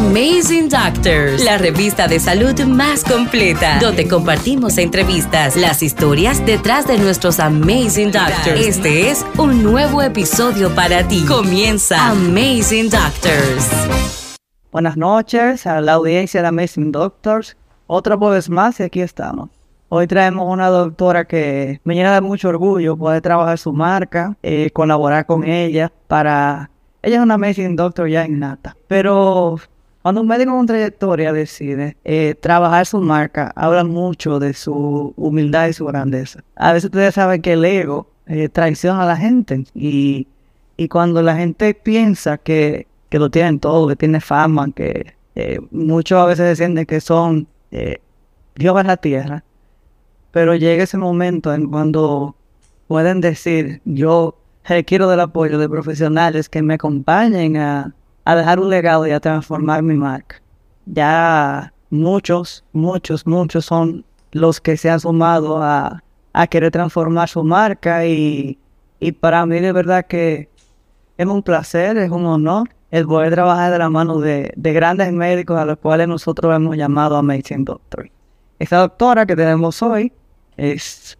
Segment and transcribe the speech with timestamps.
[0.00, 6.96] Amazing Doctors, la revista de salud más completa, donde compartimos entrevistas, las historias detrás de
[6.96, 8.66] nuestros Amazing Doctors.
[8.66, 11.22] Este es un nuevo episodio para ti.
[11.28, 13.68] Comienza Amazing Doctors.
[14.72, 17.58] Buenas noches a la audiencia de Amazing Doctors.
[17.86, 19.50] Otra vez más y aquí estamos.
[19.90, 24.70] Hoy traemos una doctora que me llena de mucho orgullo poder trabajar su marca, eh,
[24.70, 26.70] colaborar con ella para...
[27.02, 29.58] Ella es una Amazing Doctor ya innata, pero
[30.02, 35.68] cuando un médico con trayectoria decide eh, trabajar su marca, habla mucho de su humildad
[35.68, 36.42] y su grandeza.
[36.56, 40.26] A veces ustedes saben que el ego eh, traiciona a la gente y,
[40.76, 45.14] y cuando la gente piensa que, que lo tienen todo, que tiene fama, que
[45.70, 49.42] muchos a veces sienten que son Dios en la tierra,
[50.32, 52.36] pero llega ese momento en cuando
[52.88, 57.94] pueden decir, yo requiero del apoyo de profesionales que me acompañen a,
[58.36, 60.40] dejar un legado y a transformar mi marca.
[60.86, 66.02] Ya muchos, muchos, muchos son los que se han sumado a,
[66.48, 68.58] querer transformar su marca y,
[69.20, 70.48] para mí de verdad que
[71.18, 75.12] es un placer, es un honor el poder trabajar de la mano de, de grandes
[75.12, 78.10] médicos a los cuales nosotros hemos llamado Amazing Doctor.
[78.58, 80.12] Esta doctora que tenemos hoy
[80.56, 81.18] es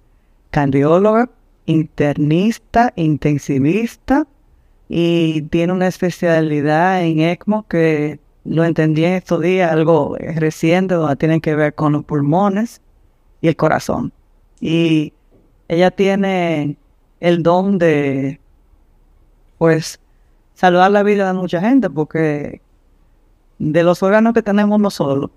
[0.50, 1.30] cardióloga,
[1.66, 4.26] internista, intensivista
[4.92, 11.14] y tiene una especialidad en ECMO que lo entendí en estos días, algo reciente, donde
[11.14, 12.82] tiene que ver con los pulmones
[13.40, 14.12] y el corazón.
[14.60, 15.12] Y
[15.68, 16.76] ella tiene
[17.20, 18.40] el don de,
[19.58, 20.00] pues,
[20.54, 22.60] salvar la vida de mucha gente, porque
[23.60, 25.30] de los órganos que tenemos nosotros,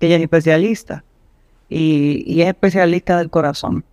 [0.00, 1.04] ella es especialista,
[1.68, 3.84] y, es especialista del corazón.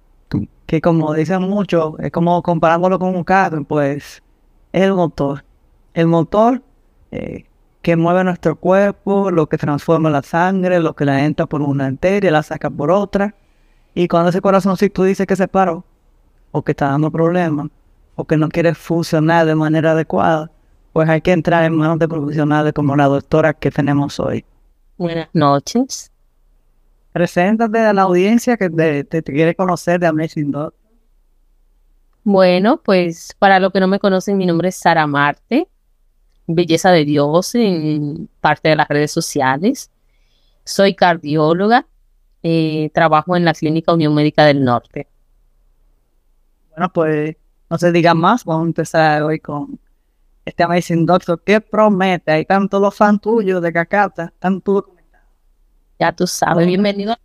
[0.66, 4.24] Que como dicen muchos, es como comparándolo con un carro, pues
[4.76, 5.46] es el motor.
[5.94, 6.62] El motor
[7.12, 7.46] eh,
[7.82, 11.86] que mueve nuestro cuerpo, lo que transforma la sangre, lo que la entra por una
[11.86, 13.36] arteria, la saca por otra.
[13.94, 15.86] Y cuando ese corazón, si tú dices que se paró,
[16.52, 17.68] o que está dando problemas,
[18.16, 20.52] o que no quiere funcionar de manera adecuada,
[20.92, 24.44] pues hay que entrar en manos de profesionales como la doctora que tenemos hoy.
[24.98, 26.12] Buenas noches.
[27.14, 30.85] Preséntate a la audiencia que te, quiere conocer de Amazing Doctor.
[32.26, 35.70] Bueno, pues para los que no me conocen, mi nombre es Sara Marte,
[36.48, 39.92] belleza de Dios en parte de las redes sociales.
[40.64, 41.86] Soy cardióloga,
[42.42, 45.08] eh, trabajo en la Clínica Unión Médica del Norte.
[46.72, 47.36] Bueno, pues
[47.70, 49.80] no se diga más, vamos a empezar hoy con
[50.46, 51.40] este Amazing Doctor.
[51.46, 52.32] ¿Qué promete?
[52.32, 54.96] Hay tantos los fans tuyos de Cacata, tanto
[56.00, 57.16] ya tú sabes, bienvenido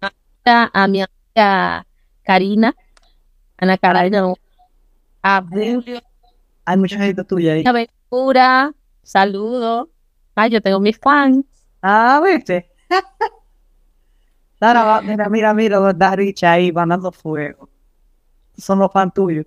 [0.00, 1.86] a, mi amiga
[2.22, 2.74] Karina,
[3.60, 4.32] Ana Carolina,
[5.22, 6.00] a Julio.
[6.64, 7.64] Hay mucha gente tuya ahí.
[7.66, 8.72] Aventura,
[9.02, 9.88] saludos.
[10.34, 11.44] Ay, yo tengo mis fans.
[11.82, 12.70] Ah, viste.
[14.58, 17.68] Sara, mira, mira, mira, está Richa ahí mandando fuego.
[18.56, 19.46] Son los fans tuyos.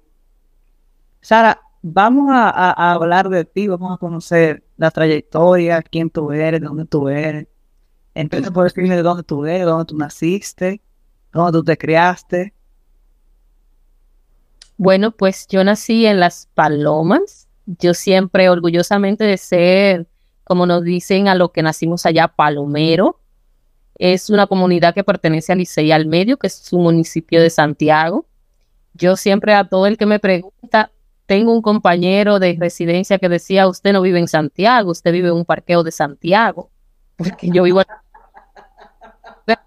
[1.22, 6.62] Sara, vamos a, a, hablar de ti, vamos a conocer la trayectoria, quién tú eres,
[6.62, 7.48] dónde tú eres.
[8.14, 10.82] Entonces puedes escribirme de dónde tú eres, dónde tú naciste,
[11.32, 12.54] dónde tú te criaste.
[14.84, 17.48] Bueno, pues yo nací en Las Palomas.
[17.66, 20.08] Yo siempre orgullosamente de ser,
[20.44, 23.18] como nos dicen a lo que nacimos allá, palomero.
[23.98, 28.26] Es una comunidad que pertenece a Licey al Medio, que es un municipio de Santiago.
[28.94, 30.92] Yo siempre a todo el que me pregunta,
[31.28, 35.36] tengo un compañero de residencia que decía, usted no vive en Santiago, usted vive en
[35.36, 36.72] un parqueo de Santiago,
[37.16, 37.88] porque yo vivo en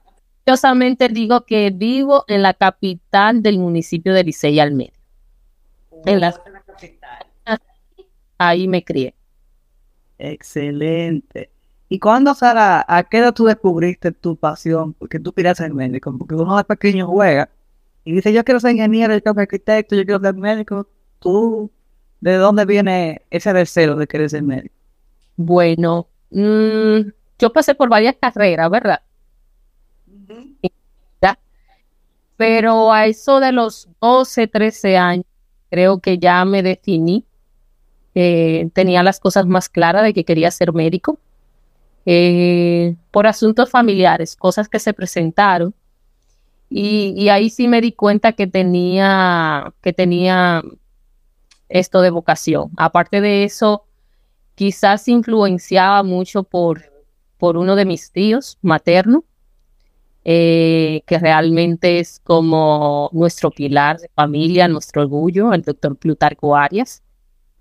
[0.46, 4.95] Orgullosamente digo que vivo en la capital del municipio de Licey al medio.
[6.04, 7.26] En, la, capital.
[8.38, 9.14] Ahí me crié.
[10.18, 11.50] Excelente.
[11.88, 14.92] ¿Y cuándo, Sara, a qué edad tú descubriste tu pasión?
[14.94, 17.48] Porque tú querías ser médico, porque uno de pequeño juega
[18.04, 20.88] y dice, yo quiero ser ingeniero, yo quiero ser arquitecto, yo quiero ser médico.
[21.20, 21.70] ¿Tú,
[22.20, 24.74] de dónde viene ese deseo de querer ser médico?
[25.36, 27.08] Bueno, mmm,
[27.38, 29.00] yo pasé por varias carreras, ¿verdad?
[32.36, 35.24] Pero a eso de los 12, 13 años,
[35.70, 37.24] creo que ya me definí.
[38.14, 41.18] Tenía las cosas más claras de que quería ser médico.
[42.06, 45.74] Eh, por asuntos familiares, cosas que se presentaron.
[46.70, 50.62] Y, y, ahí sí me di cuenta que tenía, que tenía
[51.68, 52.70] esto de vocación.
[52.76, 53.84] Aparte de eso,
[54.54, 56.82] quizás influenciaba mucho por,
[57.38, 59.24] por uno de mis tíos materno,
[60.28, 67.00] eh, que realmente es como nuestro pilar de familia, nuestro orgullo, el doctor Plutarco Arias.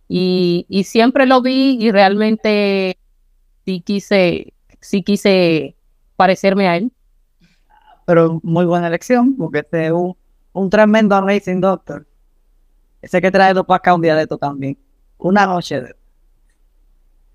[0.08, 2.98] Y, y siempre lo vi y realmente
[3.66, 4.52] sí quise,
[4.82, 5.76] sí quise
[6.16, 6.92] parecerme a él.
[8.08, 10.18] Pero muy buena elección, porque este es un,
[10.54, 12.08] un tremendo amazing doctor.
[13.00, 14.76] Ese que trae para acá un día de esto también.
[15.20, 15.96] Una noche de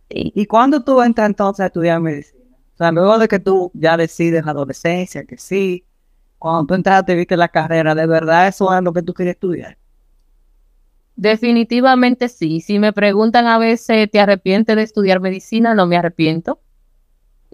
[0.08, 2.39] ¿Y cuándo tú entras entonces a estudiar medicina?
[2.80, 5.84] Sea, luego de que tú ya decides adolescencia que sí,
[6.38, 9.76] cuando tú entraste viste la carrera, ¿de verdad eso es lo que tú quieres estudiar?
[11.14, 12.62] Definitivamente sí.
[12.62, 15.74] Si me preguntan a veces, ¿te arrepientes de estudiar medicina?
[15.74, 16.58] No me arrepiento.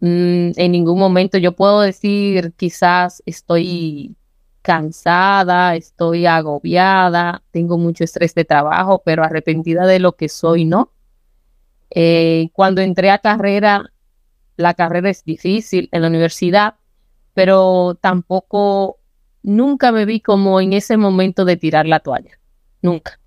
[0.00, 4.14] Mm, en ningún momento yo puedo decir, quizás estoy
[4.62, 10.93] cansada, estoy agobiada, tengo mucho estrés de trabajo, pero arrepentida de lo que soy, no.
[11.90, 13.90] Eh, cuando entré a carrera,
[14.56, 16.74] la carrera es difícil en la universidad,
[17.34, 18.98] pero tampoco,
[19.42, 22.38] nunca me vi como en ese momento de tirar la toalla,
[22.82, 23.18] nunca.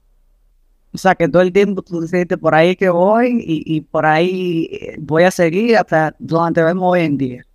[0.91, 4.69] O sea, que todo el tiempo tú dices, por ahí que voy y, por ahí
[4.71, 7.45] eh, voy a seguir hasta donde vemos hoy en día.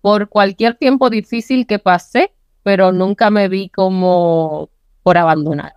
[0.00, 4.70] Por cualquier tiempo difícil que pasé, pero nunca me vi como
[5.02, 5.74] por abandonar.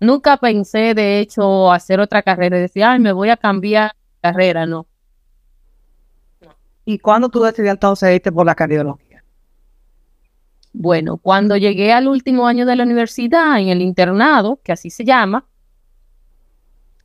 [0.00, 4.64] Nunca pensé, de hecho, hacer otra carrera y decir, ay, me voy a cambiar carrera,
[4.64, 4.86] no.
[6.90, 9.22] ¿Y cuándo tú decidiste entonces irte por la cardiología?
[10.72, 15.04] Bueno, cuando llegué al último año de la universidad, en el internado, que así se
[15.04, 15.46] llama,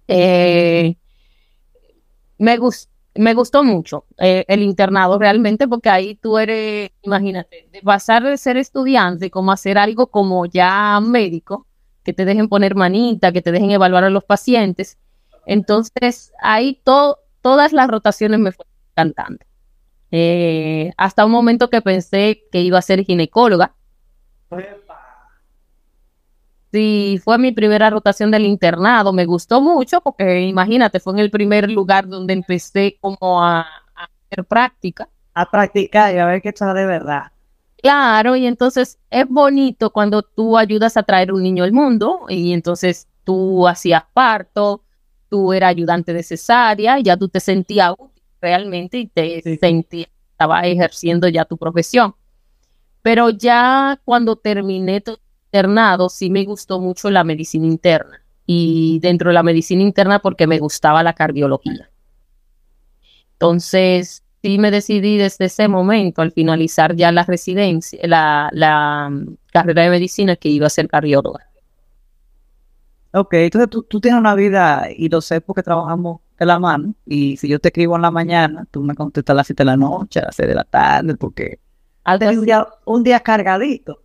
[0.08, 0.96] eh,
[2.38, 2.58] me,
[3.16, 8.38] me gustó mucho eh, el internado realmente porque ahí tú eres, imagínate, de pasar de
[8.38, 11.68] ser estudiante como hacer algo como ya médico,
[12.06, 14.98] que te dejen poner manita, que te dejen evaluar a los pacientes.
[15.46, 19.46] Entonces, ahí todas las rotaciones me fueron encantando.
[20.16, 23.74] Eh, hasta un momento que pensé que iba a ser ginecóloga.
[26.72, 29.12] Sí, fue mi primera rotación del internado.
[29.12, 33.66] Me gustó mucho porque, imagínate, fue en el primer lugar donde empecé como a,
[33.96, 35.10] hacer práctica.
[35.34, 37.32] A practicar y a ver qué está de verdad.
[37.82, 42.54] Claro, y entonces es bonito cuando tú ayudas a traer un niño al mundo y
[42.54, 44.84] entonces tú hacías parto,
[45.28, 48.13] tú eras ayudante de cesárea, ya tú te sentías útil
[48.44, 52.14] realmente y te sentías, estabas ejerciendo ya tu profesión.
[53.02, 59.30] Pero ya cuando terminé tu internado, sí me gustó mucho la medicina interna y dentro
[59.30, 61.90] de la medicina interna porque me gustaba la cardiología.
[63.34, 69.84] Entonces, sí me decidí desde ese momento, al finalizar ya la residencia, la, mm, carrera
[69.84, 71.48] de medicina, que iba a ser cardióloga.
[73.14, 77.38] Ok, entonces tú, tienes una vida, y lo sé porque trabajamos de la mano, y
[77.38, 79.78] si yo te escribo en la mañana, tú me contestas a las 7 de la
[79.78, 81.60] noche, a las 6 de la tarde, porque
[82.06, 84.02] un día, un día cargadito.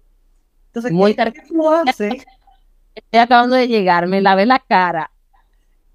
[0.69, 1.33] Entonces, Muy ¿qué,
[2.95, 5.11] Estoy acabando de llegar, me lavé la cara.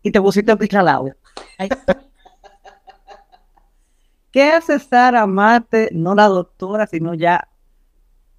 [0.01, 1.15] Y te pusiste a picar al agua.
[4.31, 7.47] ¿Qué hace estar a Marte, no la doctora, sino ya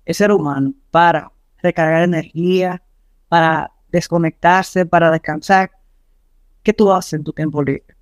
[0.05, 1.31] el ser humano, para
[1.63, 2.83] recargar energía,
[3.29, 5.71] para desconectarse, para descansar?
[6.63, 7.94] ¿Qué tú haces en tu tiempo libre?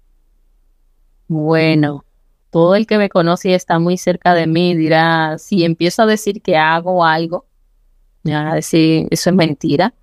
[1.33, 2.05] Bueno,
[2.51, 6.07] todo el que me conoce y está muy cerca de mí dirá, si empiezo a
[6.07, 7.47] decir que hago algo,
[8.23, 9.95] me van a decir, eso es mentira.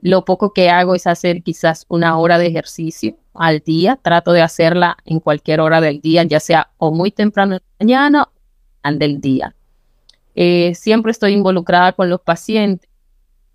[0.00, 3.96] Lo poco que hago es hacer quizás una hora de ejercicio al día.
[4.02, 7.84] Trato de hacerla en cualquier hora del día, ya sea o muy temprano en la
[7.84, 8.30] mañana o
[8.82, 9.54] al del día.
[10.34, 12.88] Eh, siempre estoy involucrada con los pacientes.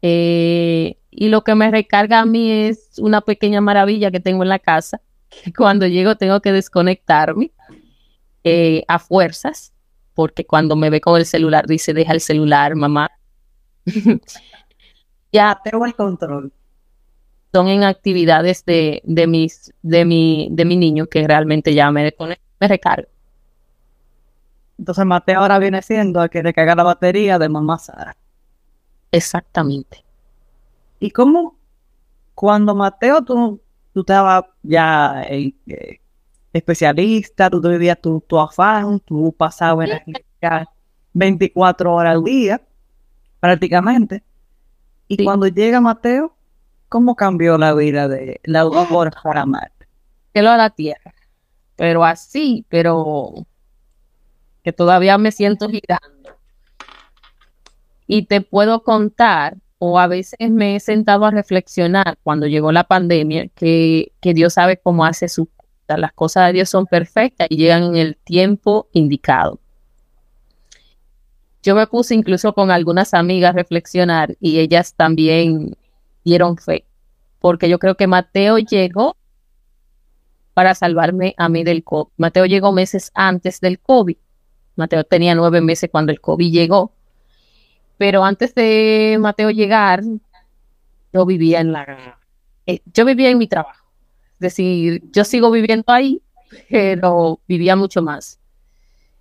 [0.04, 4.50] Eh, y lo que me recarga a mí es una pequeña maravilla que tengo en
[4.50, 5.02] la casa,
[5.58, 7.52] cuando llego tengo que desconectarme
[8.44, 9.74] eh, a fuerzas,
[10.14, 13.12] porque cuando me ve con el celular dice, deja el celular, mamá.
[15.32, 16.52] ya tengo el control
[17.56, 22.14] son en actividades de, de, mis, de, mi, de mi niño que realmente ya me,
[22.60, 23.08] me recargo.
[24.78, 28.18] Entonces Mateo ahora viene siendo el que recarga la batería de mamá Sara.
[29.10, 30.04] Exactamente.
[31.00, 31.58] ¿Y cómo
[32.34, 33.62] cuando Mateo tú,
[33.96, 36.00] tú estabas ya eh, eh,
[36.54, 40.70] especialista, tú vivías tu, tu afán, tú pasabas en la
[41.14, 42.62] 24 horas al día,
[43.40, 44.22] prácticamente.
[45.08, 46.36] Y cuando llega Mateo,
[46.96, 49.88] ¿Cómo cambió la vida de la doctora para Marte?
[50.34, 51.14] Que lo a la Tierra.
[51.76, 53.34] Pero así, pero
[54.64, 56.38] que todavía me siento girando.
[58.08, 62.86] Y te puedo contar, o a veces me he sentado a reflexionar cuando llegó la
[62.86, 65.48] pandemia, que, que Dios sabe cómo hace su
[65.88, 69.60] Las cosas de Dios son perfectas y llegan en el tiempo indicado.
[71.62, 75.76] Yo me puse incluso con algunas amigas a reflexionar y ellas también
[76.24, 76.86] dieron fe,
[77.40, 79.16] porque yo creo que Mateo llegó
[80.56, 82.12] para salvarme a mí del COVID.
[82.18, 84.18] Mateo llegó meses antes del COVID.
[84.76, 86.92] Mateo tenía nueve meses cuando el COVID llegó.
[87.98, 90.04] Pero antes de Mateo llegar,
[91.14, 92.20] yo vivía en la...
[92.66, 93.86] Eh, yo vivía en mi trabajo.
[94.34, 96.22] Es decir, yo sigo viviendo ahí,
[96.70, 98.40] pero vivía mucho más.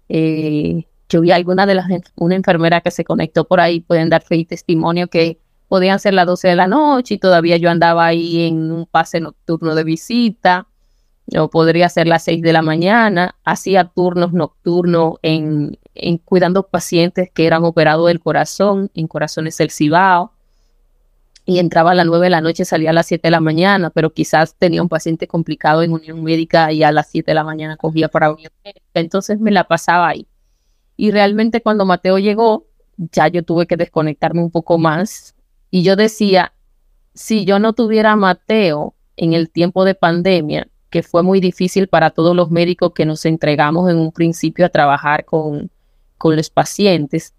[0.09, 4.23] Eh, yo vi alguna de las, una enfermera que se conectó por ahí, pueden dar
[4.23, 5.39] fe y testimonio que
[5.69, 9.21] podían ser las 12 de la noche y todavía yo andaba ahí en un pase
[9.21, 10.67] nocturno de visita,
[11.39, 17.31] o podría ser las 6 de la mañana, hacía turnos nocturnos en, en cuidando pacientes
[17.33, 20.33] que eran operados del corazón, en Corazones del Cibao,
[21.47, 23.91] y entraba a las 9 de la noche, salía a las 7 de la mañana,
[23.91, 27.45] pero quizás tenía un paciente complicado en unión médica y a las 7 de la
[27.45, 30.27] mañana cogía para unión médica, entonces me la pasaba ahí.
[30.97, 35.35] Y realmente cuando Mateo llegó, ya yo tuve que desconectarme un poco más.
[35.71, 36.55] Y yo decía,
[37.15, 41.89] si yo no tuviera a Mateo en el tiempo de pandemia, que fue muy difícil
[41.89, 45.71] para todos los médicos que nos entregamos en un principio a trabajar con,
[46.25, 47.35] con los pacientes,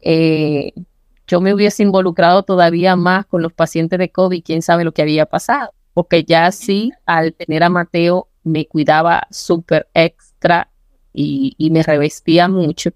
[0.00, 0.72] eh,
[1.26, 5.02] yo me hubiese involucrado todavía más con los pacientes de COVID, quién sabe lo que
[5.02, 10.70] había pasado, porque ya sí, al tener a Mateo, me cuidaba súper extra
[11.12, 12.92] y, me revestía mucho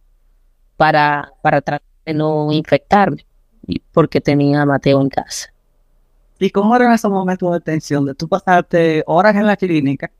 [0.78, 3.26] para, para tratar de no infectarme,
[3.92, 5.52] porque tenía a Mateo en casa.
[6.38, 8.06] ¿Y cómo era ese momento de tensión?
[8.06, 10.10] De tú pasarte horas en la clínica,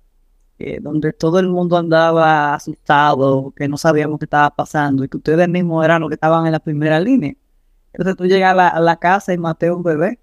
[0.81, 5.49] donde todo el mundo andaba asustado, que no sabíamos qué estaba pasando, y que ustedes
[5.49, 7.35] mismos eran los que estaban en la primera línea.
[7.93, 10.19] Entonces tú llegas a la, casa y Mateo un bebé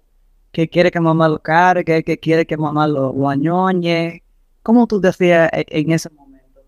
[0.52, 4.22] que quiere que mamá lo cargue, que quiere que mamá lo, lo añoñe.
[4.62, 6.60] ¿Cómo tú decías en ese momento?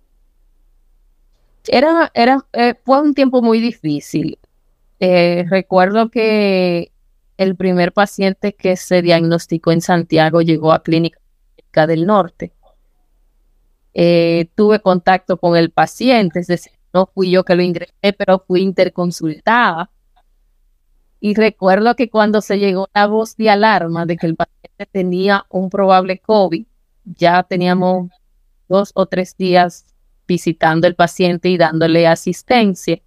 [1.67, 4.39] Era, era, eh, fue un tiempo muy difícil.
[5.01, 6.93] Eh, recuerdo que
[7.37, 11.19] el primer paciente que se diagnosticó en Santiago llegó a Clínica
[11.87, 12.53] del Norte.
[13.95, 18.45] Eh, tuve contacto con el paciente, es decir, no fui yo que lo ingresé, pero
[18.47, 19.91] fui interconsultada.
[21.21, 25.47] Y recuerdo que cuando se llegó la voz de alarma de que el paciente tenía
[25.51, 26.67] un probable COVID,
[27.05, 28.11] ya teníamos
[28.69, 29.87] dos o tres días
[30.27, 33.01] visitando el paciente y dándole asistencia.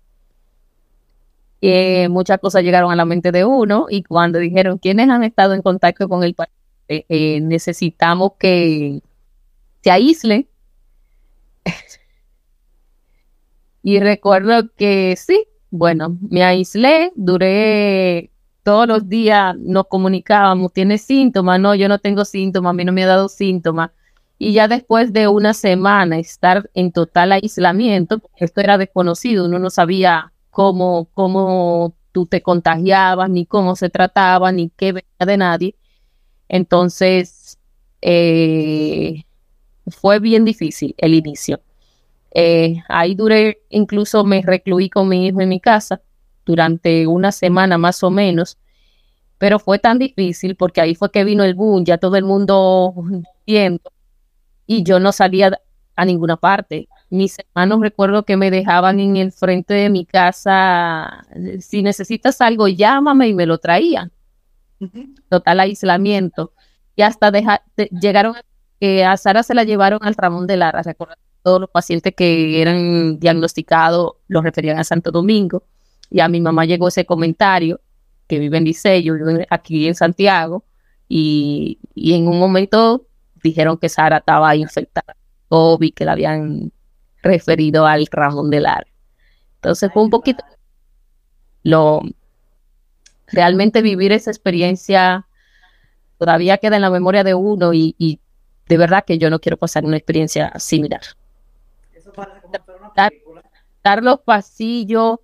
[1.61, 5.53] Eh, muchas cosas llegaron a la mente de uno y cuando dijeron quiénes han estado
[5.53, 9.01] en contacto con el paciente, eh, necesitamos que
[9.81, 10.47] se aísle.
[13.83, 18.31] Y recuerdo que sí, bueno, me aislé, duré
[18.63, 21.59] todos los días, nos comunicábamos, ¿tiene síntomas?
[21.59, 23.91] No, yo no tengo síntomas, a mí no me ha dado síntomas
[24.37, 29.69] y ya después de una semana estar en total aislamiento, esto era desconocido, uno no
[29.69, 35.75] sabía cómo, cómo tú te contagiabas, ni cómo se trataba, ni qué venía de nadie.
[36.49, 37.57] Entonces,
[38.01, 39.23] eh,
[39.87, 41.61] fue bien difícil el inicio.
[42.31, 46.01] Eh, ahí duré, incluso me recluí con mi hijo en mi casa
[46.45, 48.57] durante una semana más o menos,
[49.37, 52.93] pero fue tan difícil porque ahí fue que vino el boom, ya todo el mundo
[53.45, 53.91] viendo
[54.67, 55.59] y yo no salía
[55.95, 56.87] a ninguna parte.
[57.09, 61.25] Mis hermanos recuerdo que me dejaban en el frente de mi casa,
[61.59, 64.11] si necesitas algo, llámame y me lo traían.
[65.29, 66.51] Total aislamiento.
[66.95, 67.31] Y hasta
[67.91, 68.35] llegaron,
[68.79, 72.61] que a Sara se la llevaron al Ramón de Lara, recuerdo todos los pacientes que
[72.61, 75.63] eran diagnosticados los referían a Santo Domingo.
[76.09, 77.79] Y a mi mamá llegó ese comentario,
[78.27, 79.13] que vive en Liceo, yo
[79.49, 80.63] aquí en Santiago,
[81.07, 83.05] y, y en un momento
[83.43, 85.15] dijeron que Sara estaba infectada
[85.49, 86.71] COVID, que la habían
[87.21, 88.87] referido al Ramón del Ar.
[89.55, 90.43] Entonces fue un poquito
[91.63, 92.01] lo
[93.27, 95.27] realmente vivir esa experiencia
[96.19, 98.19] todavía queda en la memoria de uno y,
[98.67, 101.01] de verdad que yo no quiero pasar una experiencia similar.
[101.93, 102.11] Eso
[102.95, 103.11] dar,
[103.83, 105.19] dar, los pasillos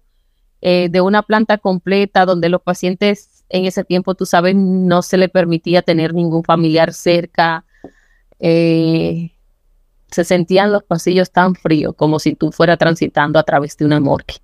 [0.62, 5.18] eh, de una planta completa donde los pacientes en ese tiempo, tú sabes, no se
[5.18, 7.66] le permitía tener ningún familiar cerca,
[8.40, 9.32] eh,
[10.10, 14.00] se sentían los pasillos tan fríos como si tú fueras transitando a través de una
[14.00, 14.36] morgue.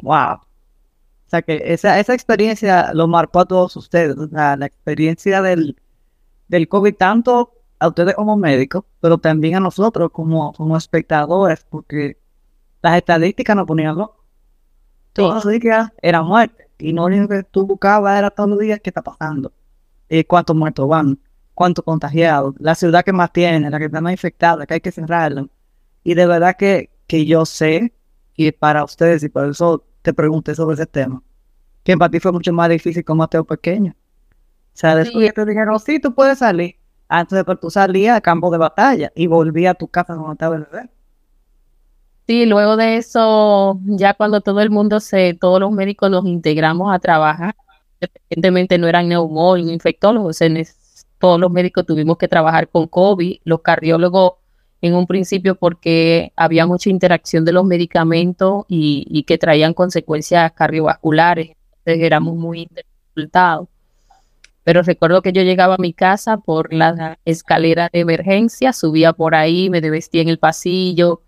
[0.00, 0.34] Wow.
[0.34, 5.76] O sea que esa, esa experiencia lo marcó a todos ustedes, la experiencia del,
[6.52, 12.18] del COVID, tanto a ustedes como médicos, pero también a nosotros como, como espectadores, porque
[12.82, 14.24] las estadísticas nos ponían locos.
[15.12, 18.58] Todos los días era muerte, y no lo único que tú buscabas era todos los
[18.60, 19.52] días qué está pasando,
[20.08, 21.18] y cuántos muertos van
[21.54, 24.90] cuántos contagiados, la ciudad que más tiene, la que está más infectada, que hay que
[24.90, 25.46] cerrarla.
[26.02, 27.92] Y de verdad que, que yo sé,
[28.34, 31.22] y para ustedes, y por eso te pregunté sobre ese tema,
[31.84, 33.94] que para ti fue mucho más difícil con Mateo pequeño.
[34.74, 36.76] O sea, después que te dijeron, sí, tú puedes salir,
[37.08, 40.32] Antes de que tú salías al campo de batalla y volvías a tu casa cuando
[40.32, 40.88] estaba el bebé.
[42.26, 46.94] Sí, luego de eso, ya cuando todo el mundo se, todos los médicos nos integramos
[46.94, 47.54] a trabajar,
[48.00, 50.64] evidentemente no eran neumólogos, infectólogos, en
[51.18, 54.34] todos los médicos tuvimos que trabajar con COVID, los cardiólogos
[54.80, 61.50] en un principio porque había mucha interacción de los medicamentos y, que traían consecuencias cardiovasculares,
[61.78, 62.68] entonces éramos muy
[63.14, 63.68] resultados.
[64.64, 69.34] Pero recuerdo que yo llegaba a mi casa por la escalera de emergencia, subía por
[69.34, 71.22] ahí, me vestía en el pasillo,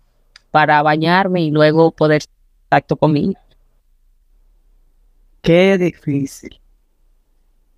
[0.51, 2.23] para bañarme y luego poder
[2.63, 3.33] contacto conmigo.
[5.41, 6.61] Qué difícil.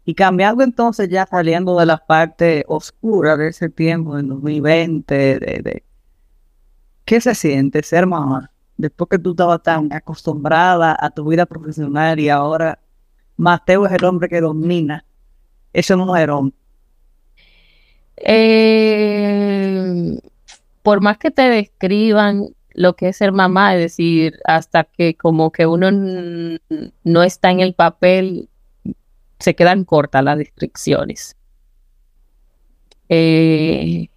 [0.06, 5.40] Y cambiando entonces, ya saliendo de la parte oscura de ese tiempo, en 2020, de,
[5.40, 5.84] de,
[7.04, 8.52] ¿qué se siente ser mamá?
[8.78, 12.80] Después que tú estabas tan acostumbrada a tu vida profesional y ahora
[13.38, 15.04] Mateo es el hombre que domina
[15.78, 16.54] ese mujerón.
[18.18, 20.20] Eh,
[20.82, 25.52] por más que te describan lo que es ser mamá, es decir, hasta que como
[25.52, 25.92] que uno
[27.04, 28.50] no está en el papel,
[29.40, 31.36] se quedan cortas las descripciones.
[33.10, 34.08] Eh,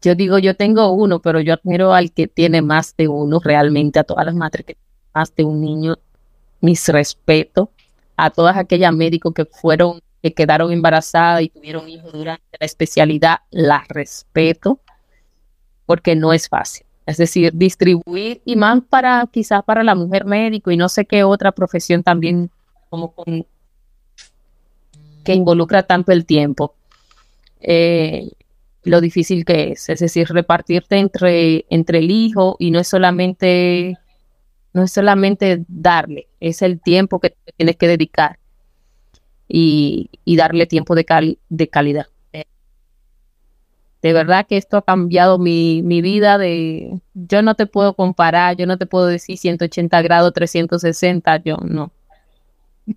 [0.00, 3.98] yo digo, yo tengo uno, pero yo admiro al que tiene más de uno, realmente
[3.98, 5.98] a todas las madres que tienen más de un niño,
[6.62, 7.68] mis respetos,
[8.16, 13.40] a todas aquellas médicos que fueron, que quedaron embarazadas y tuvieron hijos durante la especialidad,
[13.50, 14.80] las respeto,
[15.84, 16.86] porque no es fácil.
[17.04, 21.24] Es decir, distribuir y más para quizás para la mujer médico y no sé qué
[21.24, 22.50] otra profesión también
[22.88, 23.12] como
[25.24, 26.74] que involucra tanto el tiempo.
[27.60, 28.30] Eh,
[28.84, 33.98] lo difícil que es, es decir, repartirte entre, entre el hijo y no es solamente
[34.74, 38.38] no es solamente darle, es el tiempo que tienes que dedicar
[39.54, 42.06] y, darle tiempo de, de calidad
[44.02, 48.66] de verdad que esto ha cambiado mi, vida de, yo no te puedo comparar, yo
[48.66, 51.92] no te puedo decir 180 grados, 360, yo no.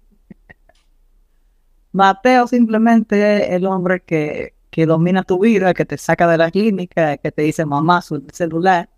[1.91, 4.53] Mateo simplemente es el hombre que,
[4.86, 8.89] domina tu vida, que te saca de la clínica, que te dice mamá, su celular.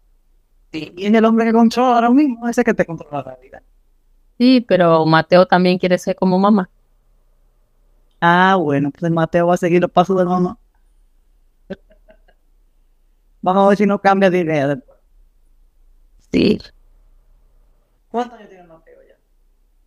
[0.72, 3.62] Y es el hombre que controla ahora mismo, ese que te controla la vida.
[4.38, 6.70] Sí, pero Mateo también quiere ser como mamá.
[8.20, 10.58] Ah, bueno, pues Mateo va a seguir los pasos de mamá.
[13.42, 14.98] Vamos a ver si no cambia de idea después.
[16.32, 16.60] Sí.
[18.10, 19.16] ¿Cuántos años tiene Mateo ya?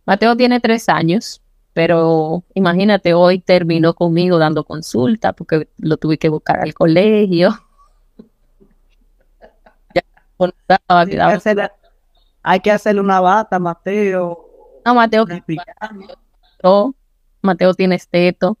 [0.05, 1.41] Mateo tiene tres años,
[1.73, 7.51] pero imagínate, hoy terminó conmigo dando consulta porque lo tuve que buscar al colegio.
[12.43, 14.47] hay, que hacerle una bata, Mateo.
[14.85, 15.25] No, Mateo.
[16.63, 16.95] No,
[17.41, 18.57] Mateo tiene esteto.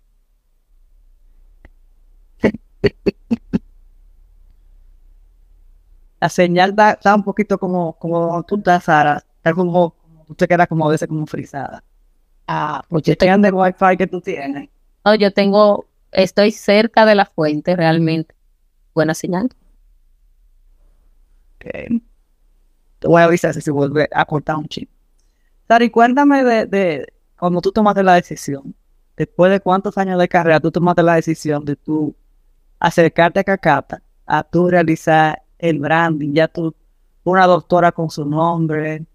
[6.21, 9.95] la señal da, un poquito como, como tú estás, Sara, está como,
[10.27, 11.83] tú te quedas como a veces como frisada.
[12.47, 13.29] Ah, pues yo estoy...
[13.41, 14.69] de wifi que tú tienes?
[15.03, 18.35] No, yo tengo, estoy cerca de la fuente realmente.
[18.93, 19.49] Buena señal.
[21.55, 22.03] Okay.
[22.99, 24.89] Te voy a avisar si se vuelve a cortar un chip.
[25.67, 28.75] Sari, cuéntame de, de cuando tú tomaste la decisión.
[29.17, 32.13] Después de cuántos años de carrera tú tomaste la decisión de tú
[32.77, 36.75] acercarte a Cacata, a tú realizar el branding, ya tú,
[37.23, 39.07] una doctora con su nombre,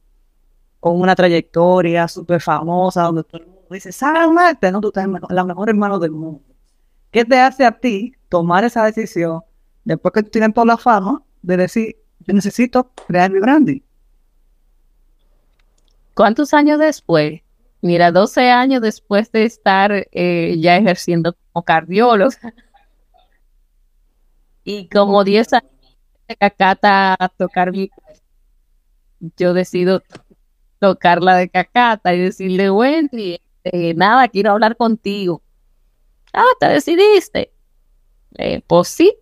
[0.80, 5.44] con una trayectoria súper famosa, donde todo el mundo dice, Sara no, tú estás la
[5.44, 6.42] mejor hermano del mundo.
[7.12, 9.42] ¿Qué te hace a ti tomar esa decisión
[9.84, 13.78] después que tú tienes toda la fama de decir, yo necesito crear mi branding?
[16.12, 17.45] ¿Cuántos años después?
[17.82, 22.30] Mira, 12 años después de estar eh, ya ejerciendo como cardiólogo
[24.64, 25.70] y como 10 años
[26.38, 27.90] Cacata a tocar mi
[29.36, 30.02] yo decido
[30.78, 35.42] tocarla de Cacata y decirle, Wendy, eh, nada, quiero hablar contigo.
[36.32, 37.52] Ah, te decidiste.
[38.38, 39.16] Eh, pues sí.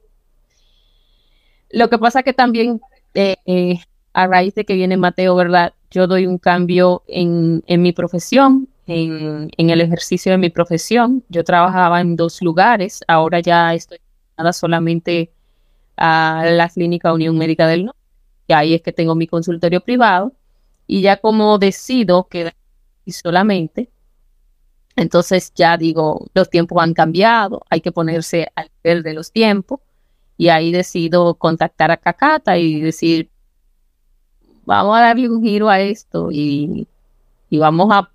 [1.70, 2.80] Lo que pasa que también
[3.14, 3.78] eh,
[4.12, 5.74] a raíz de que viene Mateo, ¿verdad?
[5.94, 11.22] Yo doy un cambio en, en mi profesión, en, en, el ejercicio de mi profesión.
[11.28, 13.98] Yo trabajaba en dos lugares, ahora ya estoy
[14.52, 15.32] solamente
[15.96, 18.00] a la Clínica Unión Médica del Norte,
[18.48, 20.32] y ahí es que tengo mi consultorio privado,
[20.88, 22.56] y ya como decido quedar
[23.06, 23.88] solamente,
[24.96, 29.78] entonces ya digo, los tiempos han cambiado, hay que ponerse al nivel de los tiempos,
[30.36, 33.30] y ahí decido contactar a Cacata y decir,
[34.66, 36.86] vamos a darle un giro a esto y,
[37.50, 38.10] y vamos a...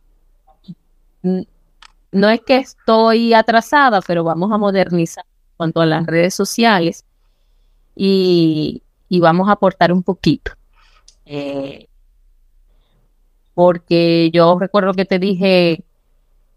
[2.12, 5.26] No es que estoy atrasada, pero vamos a modernizar
[5.58, 7.04] cuanto a las redes sociales
[7.96, 8.82] y,
[9.20, 10.54] vamos a aportar un poquito.
[11.26, 11.88] Eh,
[13.54, 15.84] porque yo recuerdo que te dije,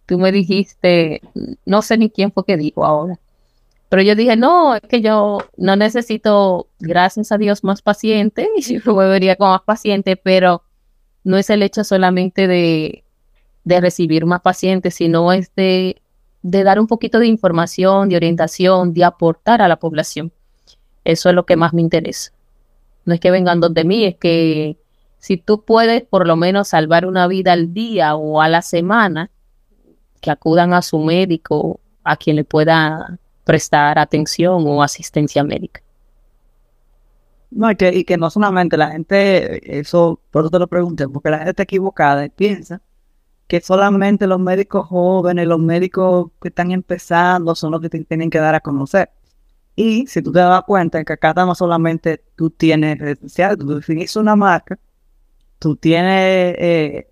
[0.07, 1.21] tú me dijiste,
[1.67, 3.19] no sé ni quién fue que dijo ahora,
[3.93, 8.63] pero yo dije, no, es que yo no necesito, gracias a Dios, más paciente, y
[8.63, 10.63] si me vería como más paciente, pero
[11.25, 13.05] no es el hecho solamente de,
[13.65, 16.01] de recibir más pacientes, sino es de,
[16.41, 20.33] de dar un poquito de información, de orientación, de aportar a la población.
[21.05, 22.33] Eso es lo que más me interesa.
[23.05, 24.79] No es que vengan donde mí, es que
[25.19, 29.31] si tú puedes por lo menos salvar una vida al día o a la semana,
[30.23, 35.83] que acudan a su médico, a quien le pueda prestar atención o asistencia médica.
[37.51, 41.09] No, y que, y que no solamente la gente, eso, por eso te lo pregunté,
[41.09, 42.81] porque la gente está equivocada y piensa
[43.47, 48.31] que solamente los médicos jóvenes, los médicos que están empezando son los que te tienen
[48.31, 49.11] que dar a conocer.
[49.77, 53.21] Y si tú te das cuenta que acá no solamente tú tienes redes
[53.59, 54.79] tú definís una marca,
[55.59, 57.09] tú tienes eh,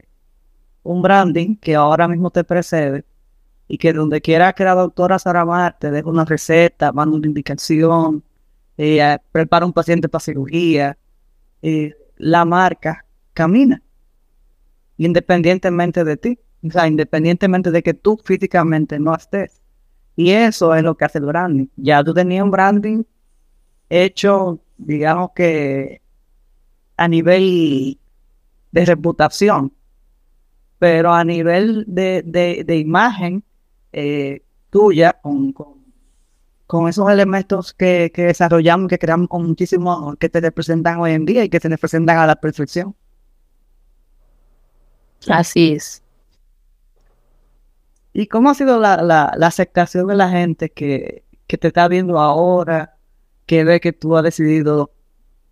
[0.83, 3.05] un branding que ahora mismo te precede
[3.71, 8.23] y que donde quiera que la doctora Sara te deje una receta, manda una indicación,
[8.77, 10.99] eh, prepara un paciente para cirugía,
[11.63, 13.81] eh, la marca camina
[15.01, 19.63] independientemente de ti, o sea, independientemente de que tú físicamente no estés.
[20.15, 21.69] Y eso es lo que hace el branding.
[21.77, 23.05] Ya tú tenías un branding
[23.89, 26.03] hecho, digamos que
[26.99, 27.99] a nivel
[28.73, 29.73] de reputación,
[30.79, 33.43] pero a nivel de, imagen
[33.93, 35.53] eh, tuya, con,
[36.67, 41.45] con, esos elementos que, desarrollamos, que creamos con muchísimo, que te representan hoy en día
[41.45, 42.95] y que te representan a la perfección.
[45.29, 46.03] Así es.
[48.13, 52.19] ¿Y cómo ha sido la, la, aceptación de la gente que, que, te está viendo
[52.19, 52.97] ahora,
[53.47, 54.91] que ve que tú has decidido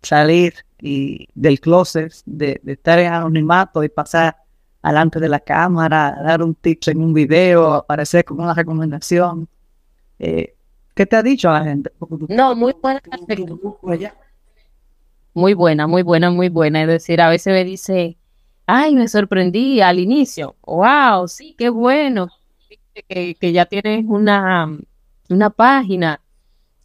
[0.01, 4.37] salir y del closet, de, estar en anonimato y pasar
[4.81, 9.47] alante de la cámara, dar un tip en un video, aparecer con una recomendación.
[10.17, 10.55] Eh,
[10.93, 11.91] ¿Qué te ha dicho la gente?
[12.27, 13.01] No, muy buena.
[15.33, 16.81] Muy buena, muy buena, muy buena.
[16.81, 18.17] Es decir, a veces me dice,
[18.65, 20.55] ay, me sorprendí al inicio.
[20.63, 22.29] Wow, sí, qué bueno.
[23.07, 24.77] Que, ya tienes una,
[25.29, 26.19] una página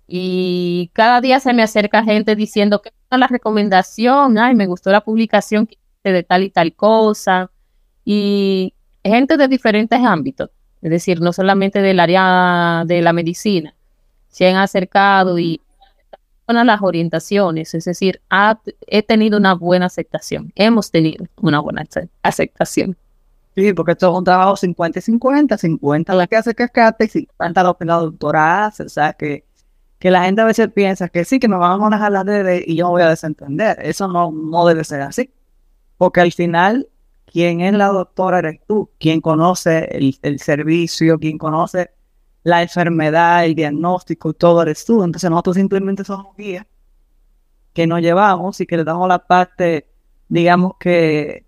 [0.06, 5.02] y cada día se me acerca gente diciendo que la recomendación, ay, me gustó la
[5.02, 5.68] publicación
[6.02, 7.50] de tal y tal cosa,
[8.04, 10.50] y gente de diferentes ámbitos,
[10.82, 13.74] es decir, no solamente del área de la medicina,
[14.28, 15.60] se han acercado y
[16.46, 18.20] a las orientaciones, es decir,
[18.86, 21.84] he tenido una buena aceptación, hemos tenido una buena
[22.22, 22.96] aceptación.
[23.54, 27.08] Sí, porque esto es un trabajo 50 y 50, 50 la que hace cascate y
[27.08, 29.44] 50 lo que la doctora hace, o sea que
[30.04, 32.64] que la gente a veces piensa que sí, que nos vamos a manejar las redes
[32.66, 33.78] y yo voy a desentender.
[33.80, 35.30] Eso no, no debe ser así.
[35.96, 36.88] Porque al final,
[37.26, 39.88] quien es la doctora eres tú, quien conoce
[40.22, 41.90] el, servicio, quien conoce
[42.42, 45.02] la enfermedad, el diagnóstico, todo eres tú.
[45.02, 46.66] Entonces nosotros simplemente somos guías
[47.72, 49.88] que nos llevamos y que le damos la parte,
[50.28, 51.44] digamos que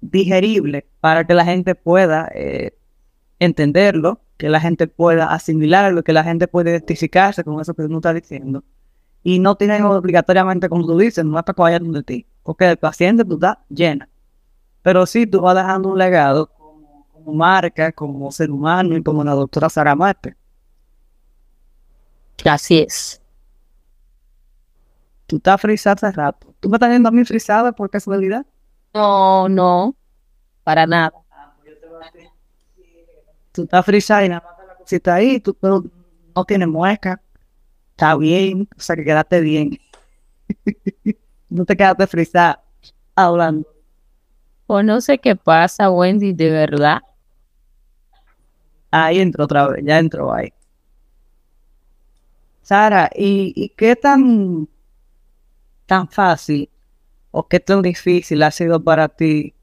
[0.00, 2.76] digerible para que la gente pueda eh,
[3.38, 7.96] entenderlo que la gente pueda asimilarlo, que la gente pueda identificarse con eso que tú
[7.96, 8.64] estás diciendo.
[9.22, 12.70] Y no tienen obligatoriamente, como tú dices, no es para que vayan de ti, porque
[12.70, 14.08] el paciente tú estás llena.
[14.86, 19.32] Pero sí tú vas dejando un legado como, marca, como ser humano y como la
[19.32, 20.36] doctora Sara Marte.
[22.44, 23.20] Así es.
[25.26, 26.54] Tú estás frisada hace rato.
[26.60, 28.46] ¿Tú me estás viendo a mí frisada por casualidad?
[28.94, 29.96] No, no,
[30.62, 31.12] para nada
[33.50, 37.20] tú estás frisada y nada más la cosita ahí, tú no tienes mueca,
[37.90, 39.80] está bien, o sea que quedaste bien.
[41.48, 42.62] no te quedaste frisada
[43.16, 43.75] hablando.
[44.66, 47.00] O no sé qué pasa, Wendy, de verdad.
[48.90, 50.52] Ahí entró otra vez, ya entró ahí.
[52.62, 54.68] Sara, ¿y, qué tan,
[55.86, 56.68] tan fácil
[57.30, 59.54] o qué tan difícil ha sido para ti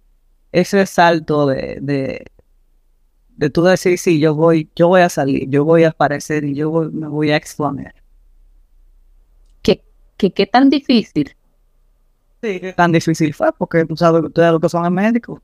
[0.52, 2.26] ese salto de,
[3.36, 6.54] de tú decir, sí, yo voy, yo voy a salir, yo voy a aparecer y
[6.54, 7.94] yo me voy a exponer.
[9.62, 9.84] ¿Qué,
[10.18, 11.36] qué, qué tan difícil?
[12.44, 15.42] Sí, tan difícil fue, porque tú sabes ustedes lo que son el médico.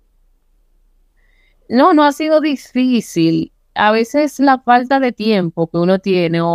[1.69, 3.53] No, no ha sido difícil.
[3.73, 6.49] A veces la falta de tiempo que uno tiene o,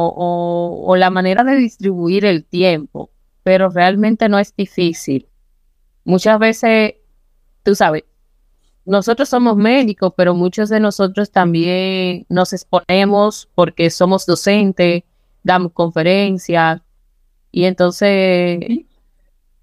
[0.87, 3.09] o la manera de distribuir el tiempo,
[3.43, 5.27] pero realmente no es difícil.
[6.05, 6.97] Muchas veces,
[7.63, 8.05] tú sabes,
[8.85, 15.05] nosotros somos médicos, pero muchos de nosotros también nos exponemos porque somos docentes,
[15.43, 16.83] damos conferencias
[17.51, 18.85] y entonces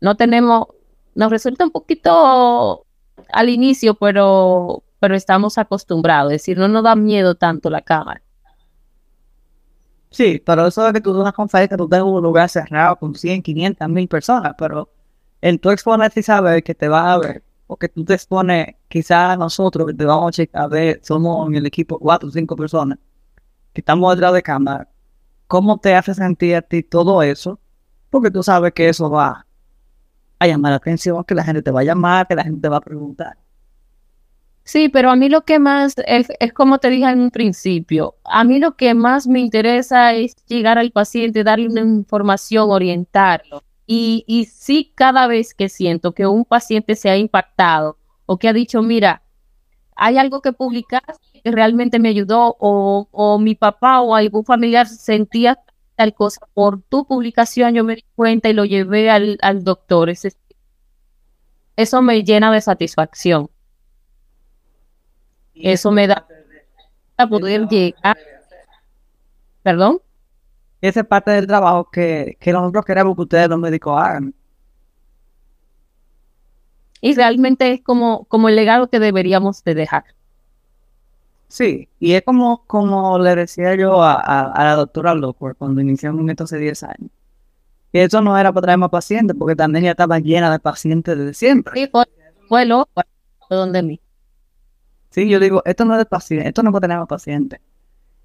[0.02, 0.68] no tenemos,
[1.16, 2.86] nos resulta un poquito
[3.32, 8.22] al inicio, pero, pero estamos acostumbrados, es decir, no nos da miedo tanto la cámara.
[10.10, 13.42] Sí, pero eso de que tú una conferencia, tú tengas un lugar cerrado con 100,
[13.42, 14.90] 500, 1000 personas, pero
[15.40, 18.76] en tu exponerte y saber que te vas a ver, o que tú te expones
[18.90, 23.00] quizás nosotros que te vamos a ver, somos en el equipo cuatro o cinco personas
[23.74, 24.90] que estamos detrás de cámara,
[25.48, 27.60] ¿cómo te hace sentir a ti todo eso?
[28.10, 29.46] Porque tú sabes que eso va
[30.41, 32.67] a llamar la atención, que la gente te va a llamar, que la gente te
[32.67, 33.38] va a preguntar.
[34.63, 38.15] Sí, pero a mí lo que más es, es, como te dije en un principio,
[38.23, 43.63] a mí lo que más me interesa es llegar al paciente, darle una información, orientarlo.
[43.86, 48.47] Y, y sí, cada vez que siento que un paciente se ha impactado o que
[48.47, 49.21] ha dicho, mira,
[49.95, 54.88] hay algo que publicaste que realmente me ayudó o, o mi papá o algún familiar
[54.88, 55.60] sentía
[56.02, 60.10] tal cosa por tu publicación, yo me di cuenta y lo llevé al, al doctor.
[60.10, 60.34] Ese,
[61.76, 63.52] eso me llena de satisfacción.
[65.54, 66.26] Eso me da
[67.18, 68.18] a poder llegar.
[69.62, 70.02] ¿Perdón?
[70.82, 74.34] Esa es parte del trabajo que, que nosotros queremos que ustedes los médicos hagan.
[77.00, 80.06] Y realmente es como, como el legado que deberíamos de dejar.
[81.52, 85.82] Sí, y es como, como le decía yo a, a, a la doctora Lockwood cuando
[85.82, 87.12] iniciamos esto hace 10 años.
[87.92, 91.18] Que eso no era para traer más pacientes, porque también ya estaba llena de pacientes
[91.18, 91.74] desde siempre.
[91.76, 92.06] Sí, fue,
[92.48, 93.02] fue loco,
[93.50, 94.00] fue donde mí.
[95.10, 97.60] Sí, yo digo, esto no es de paciente, esto no es para tener más pacientes.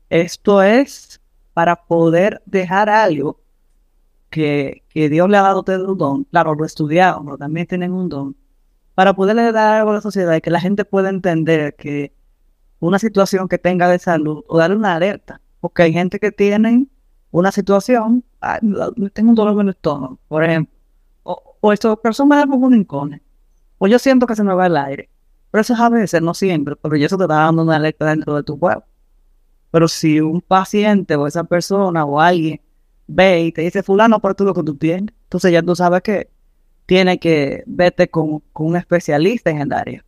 [0.09, 1.21] Esto es
[1.53, 3.41] para poder dejar algo
[4.31, 6.25] que, que Dios le ha dado a ustedes un don.
[6.31, 8.37] Claro, lo estudiaron, pero también tienen un don.
[8.95, 12.13] Para poderle dar algo a la sociedad y que la gente pueda entender que
[12.81, 15.41] una situación que tenga de salud o darle una alerta.
[15.61, 16.87] Porque hay gente que tiene
[17.31, 18.25] una situación,
[19.13, 20.75] tengo un dolor en el estómago, por ejemplo.
[21.23, 23.23] O, o esto, personas con un incone.
[23.79, 25.11] O yo siento que se me va el aire.
[25.51, 28.37] Pero eso es a veces, no siempre, porque eso te está dando una alerta dentro
[28.37, 28.87] de tu cuerpo.
[29.71, 32.61] Pero si un paciente o esa persona o alguien
[33.07, 36.03] ve y te dice, fulano, por tú lo que tú tienes, entonces ya tú sabes
[36.03, 36.31] que
[36.87, 40.05] tiene que verte con, con un especialista en el área.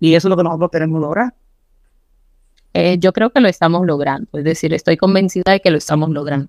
[0.00, 1.34] Y eso es lo que nosotros queremos lograr.
[2.74, 6.10] Eh, yo creo que lo estamos logrando, es decir, estoy convencida de que lo estamos
[6.10, 6.48] logrando.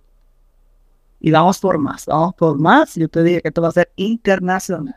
[1.19, 2.95] Y vamos por más, vamos por más.
[2.95, 4.95] Yo te dije que esto va a ser internacional.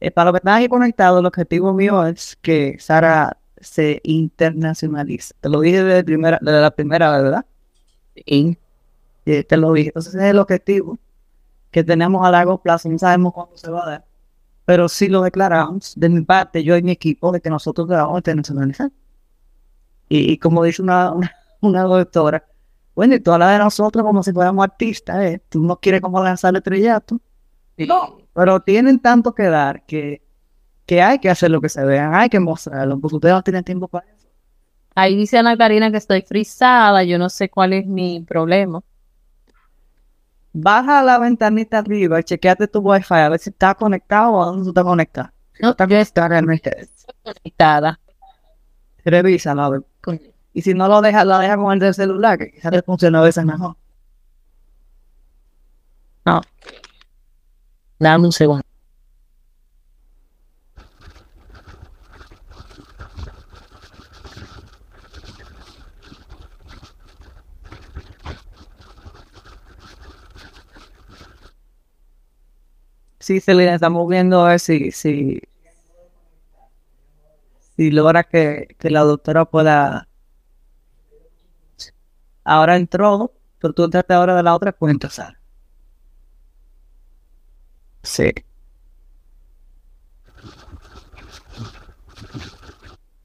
[0.00, 5.34] Eh, para los que están ahí conectados, el objetivo mío es que Sara se internacionalice.
[5.40, 7.46] Te lo dije desde, primera, desde la primera, ¿verdad?
[8.14, 8.58] Y
[9.26, 9.88] eh, te lo dije.
[9.88, 10.98] Entonces ese es el objetivo
[11.70, 12.88] que tenemos a largo plazo.
[12.88, 14.04] No sabemos cuándo se va a dar.
[14.64, 18.18] Pero sí lo declaramos de mi parte, yo y mi equipo, de que nosotros debemos
[18.18, 18.90] internacionalizar.
[20.08, 22.46] Y, y, como dice una, una, una, doctora,
[22.94, 25.42] bueno, y tú hablas de nosotros como si fuéramos artistas, ¿eh?
[25.48, 27.20] Tú no quieres como lanzar el estrellato.
[27.76, 27.86] Sí.
[27.86, 30.22] No, pero tienen tanto que dar que,
[30.86, 33.64] que hay que hacer lo que se vean, hay que mostrarlo, porque ustedes no tienen
[33.64, 34.28] tiempo para eso.
[34.94, 38.82] Ahí dice Ana Karina que estoy frisada, yo no sé cuál es mi problema.
[40.56, 44.70] Baja la ventanita arriba chequeate tu wifi a ver si está conectado o dónde tú
[44.70, 45.30] estás conectado.
[45.60, 46.28] No, está yo estoy
[47.24, 48.00] conectada.
[49.04, 49.82] Revísalo a ver.
[50.52, 53.18] Y si no lo deja, lo deja con el del celular, que quizás le funciona
[53.18, 53.76] a veces mejor.
[56.24, 56.40] No.
[57.98, 58.64] Dame un segundo.
[73.24, 75.40] Sí, Celina, estamos viendo a ver si, si,
[77.74, 80.08] si logra que, que la doctora pueda.
[82.44, 85.40] Ahora entró, pero tú entraste ahora de la otra cuenta, Sara.
[88.02, 88.30] Sí.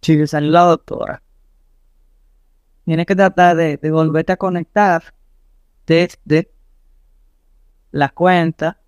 [0.02, 1.22] Sí, salió la doctora.
[2.86, 5.04] Tienes que tratar de, de volverte a conectar
[5.86, 6.52] desde
[7.92, 8.80] la cuenta,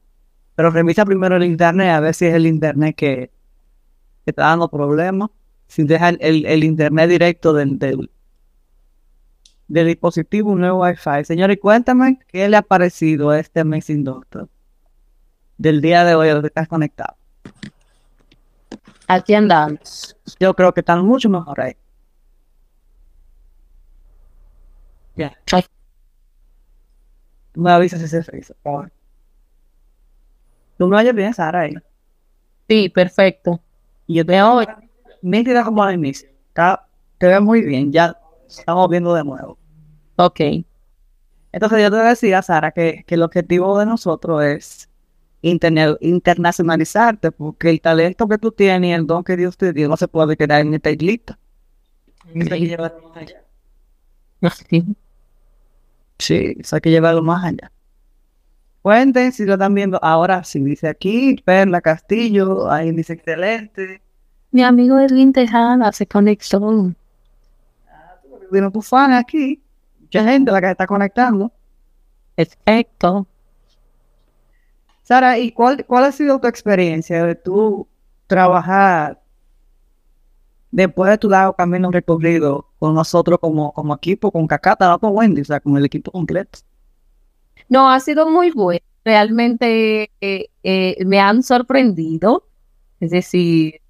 [0.62, 3.32] pero revisa primero el internet a ver si es el internet que,
[4.24, 5.32] que está dando problemas.
[5.66, 8.12] Si deja el, el, el internet directo del, del,
[9.68, 11.24] del dispositivo, un nuevo Wi-Fi.
[11.26, 14.50] Señores, cuéntame qué le ha parecido a este Amazing Doctor
[15.58, 17.16] del día de hoy que estás conectado.
[19.08, 20.16] Aquí andamos.
[20.40, 21.76] Yo creo que están mucho mejor ahí.
[25.16, 25.36] Ya.
[25.52, 25.64] Yeah.
[27.56, 28.92] Me avisas si se por favor.
[30.82, 31.76] Tú me oyes bien, Sara, ahí.
[32.68, 33.62] Sí, perfecto.
[34.08, 34.68] Y yo te oigo
[35.22, 36.28] nítida como al inicio.
[36.48, 36.88] Está,
[37.20, 38.18] te ves muy bien, ya
[38.50, 39.60] estamos viendo de nuevo.
[40.16, 40.40] Ok.
[41.52, 44.90] Entonces yo te decía, Sara, que, que el objetivo de nosotros es
[45.44, 49.98] internacionalizarte, porque el talento que tú tienes y el don que Dios te dio no
[49.98, 51.38] se puede quedar en esta islita.
[52.34, 53.44] Hay que llevarlo más allá.
[54.68, 54.84] Sí.
[56.18, 57.72] Sí, eso hay que llevarlo más allá.
[58.82, 64.02] Cuenten si lo están viendo ahora, si dice aquí, Perla Castillo, ahí dice excelente.
[64.52, 66.92] Mi amigo Edwin Tejada se conectó.
[67.88, 68.16] Ah,
[68.52, 69.62] vino tu fan aquí.
[70.00, 71.52] Mucha gente la que está conectando.
[72.36, 73.28] Perfecto.
[75.04, 77.88] Sara, ¿y cuál, cuál ha sido tu experiencia de tú
[78.28, 79.22] trabajar
[80.72, 85.16] después de tu lado camino recorrido con nosotros como, como equipo, con Cacata, no con
[85.16, 86.60] Wendy, o sea, con el equipo completo?
[87.72, 88.82] No, ha sido muy bueno.
[89.06, 92.46] Realmente eh, eh, me han sorprendido.
[93.00, 93.82] Es decir,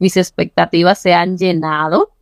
[0.00, 2.12] mis expectativas se han llenado.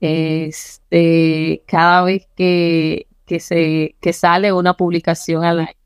[0.00, 5.78] Este, cada vez que, que se que sale una publicación al año,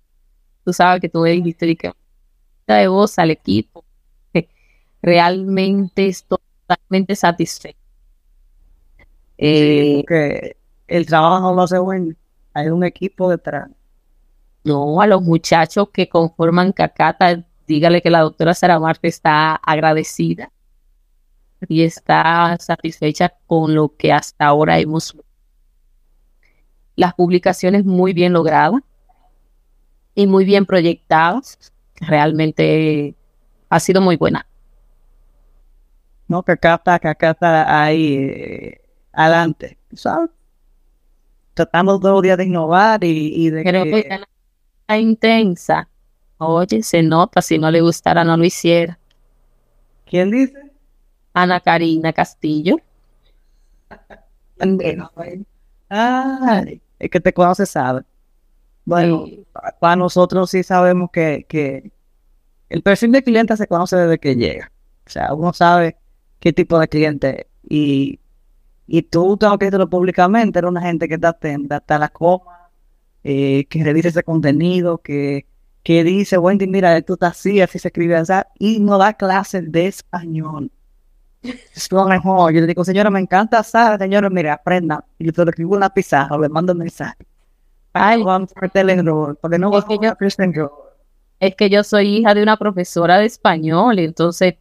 [0.64, 1.92] tú sabes que tú dijiste que
[2.66, 3.84] de voz al equipo.
[5.02, 7.78] Realmente estoy totalmente satisfecho.
[9.38, 10.04] Eh,
[10.88, 12.14] el trabajo no se bueno.
[12.52, 13.70] Hay un equipo detrás.
[14.68, 20.52] No, a los muchachos que conforman Cacata, dígale que la doctora Sara Marte está agradecida
[21.66, 25.16] y está satisfecha con lo que hasta ahora hemos
[26.96, 28.82] las publicaciones muy bien logradas
[30.14, 31.72] y muy bien proyectadas.
[31.96, 33.14] Realmente
[33.70, 34.46] ha sido muy buena.
[36.26, 38.82] No, acá está ahí eh,
[39.14, 40.28] adelante, ¿sabes?
[41.54, 44.28] Tratamos todos los días de innovar y, de Creo que...
[44.96, 45.88] intensa.
[46.38, 48.98] Oye, se nota, si no le gustara no lo hiciera.
[50.06, 50.54] ¿Quién dice?
[51.34, 52.76] Ana Karina Castillo.
[55.90, 56.64] Ah,
[56.98, 58.02] es que te conoce sabe.
[58.84, 59.26] Bueno,
[59.80, 61.90] para nosotros sí sabemos que, que
[62.68, 64.72] el perfil de cliente se conoce desde que llega.
[65.06, 65.96] O sea, uno sabe
[66.40, 68.18] qué tipo de cliente y,
[68.86, 72.57] y tú tengo que decirlo públicamente, era una gente que está atenta, hasta la coma,
[73.24, 75.46] eh, que revisa ese contenido, que,
[75.82, 79.70] que dice, Wendy, mira, esto está así, así se escribe así, y no da clases
[79.70, 80.70] de español.
[81.42, 82.52] Es lo mejor.
[82.52, 85.04] Yo le digo, señora, me encanta Sara, señora, mire, aprenda.
[85.18, 87.26] Y yo te lo escribo una pizarra, le mando un mensaje.
[87.92, 90.14] Ay, vamos a meterle el error, porque no que, yo,
[91.40, 94.54] es que yo soy hija de una profesora de español, y entonces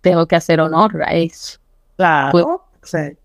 [0.00, 1.58] tengo que hacer honor a eso.
[1.96, 2.62] Claro.
[2.80, 3.16] Pues,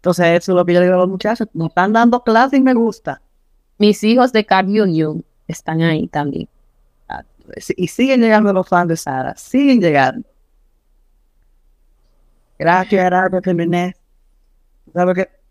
[0.00, 1.46] entonces, eso es lo que yo digo a los muchachos.
[1.52, 3.20] Me están dando clases y me gusta.
[3.76, 6.48] Mis hijos de Car Union están ahí también.
[7.06, 7.22] Ah,
[7.76, 9.36] y siguen llegando los fans de Sara.
[9.36, 10.26] Siguen llegando.
[12.58, 13.94] Gracias, Gerardo Jiménez.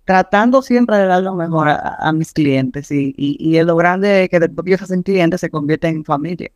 [0.03, 4.39] tratando siempre de dar lo mejor a, mis clientes y, y, es lo grande que
[4.39, 6.49] después que ellos hacen clientes se convierten en familia.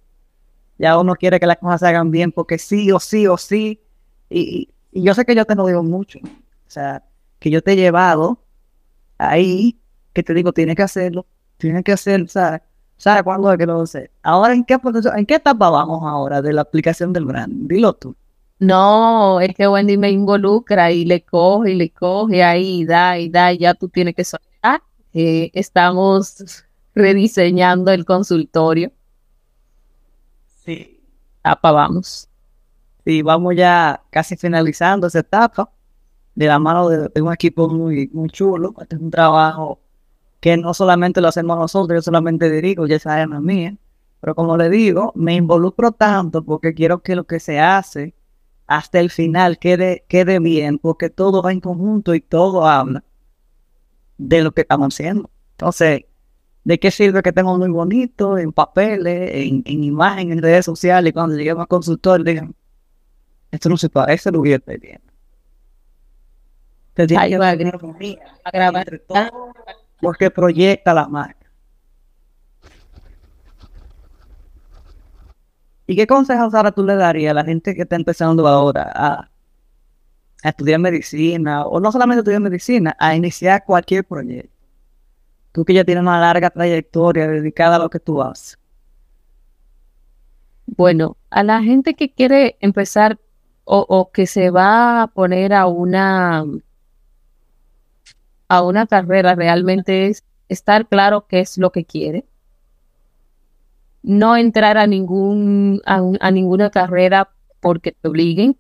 [0.80, 3.80] Ya uno quiere que las cosas se hagan bien porque sí o sí o sí.
[4.32, 6.18] Y, y yo sé que yo te lo digo mucho.
[6.24, 7.04] O sea,
[7.44, 8.40] que yo te he llevado
[9.18, 9.78] ahí,
[10.14, 11.26] que te digo, tienes que hacerlo,
[11.58, 12.62] tienes que hacerlo, ¿sabes?
[12.96, 14.12] ¿Sabes cuándo es que lo sé?
[14.22, 14.80] Ahora, ¿en qué,
[15.18, 17.68] ¿en qué etapa vamos ahora de la aplicación del brand?
[17.68, 18.16] Dilo tú.
[18.60, 23.28] No, es que Wendy me involucra y le coge y le coge ahí, da y
[23.28, 24.82] da, y ya tú tienes que soltar.
[25.14, 26.64] Eh, estamos
[26.96, 28.90] rediseñando el consultorio.
[30.64, 31.02] Sí.
[31.42, 32.30] Etapa vamos.
[33.04, 35.70] Sí, vamos ya casi finalizando esa etapa
[36.36, 38.74] de la mano de, un equipo muy, muy chulo.
[38.82, 39.80] Este es un trabajo
[40.40, 43.78] que no solamente lo hacemos nosotros, yo solamente dirijo, ya esa es mía.
[44.20, 48.16] Pero como le digo, me involucro tanto porque quiero que lo que se hace
[48.68, 53.04] hasta el final quede, quede bien, porque todo va en conjunto y todo habla
[54.18, 55.30] de lo que estamos haciendo.
[55.52, 56.06] Entonces,
[56.64, 61.10] ¿de qué sirve que tengo muy bonito en papeles, en, en imagen, en redes sociales,
[61.12, 62.56] y cuando lleguemos a consultor digan,
[63.52, 65.13] esto no se parece lo que yo estoy viendo?
[70.00, 71.44] Porque proyecta la marca.
[75.88, 79.30] ¿Y qué consejos ahora tú le darías a la gente que está empezando ahora a,
[80.44, 84.50] estudiar medicina, o no solamente estudiar medicina, a iniciar cualquier proyecto?
[85.52, 88.58] Tú que ya tienes una larga trayectoria dedicada a lo que tú haces.
[90.66, 93.20] Bueno, a la gente que quiere empezar
[93.66, 96.46] o, o que se va a poner a una
[98.54, 102.26] a una carrera realmente es estar claro qué es lo que quiere
[104.04, 107.32] no entrar a ningún a, ninguna carrera
[107.62, 108.58] porque te obliguen,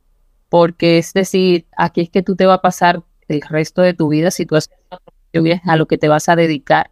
[0.49, 4.07] porque es decir, aquí es que tú te vas a pasar el resto de tu
[4.07, 4.73] vida si tú haces
[5.33, 6.91] es a lo que te vas a dedicar.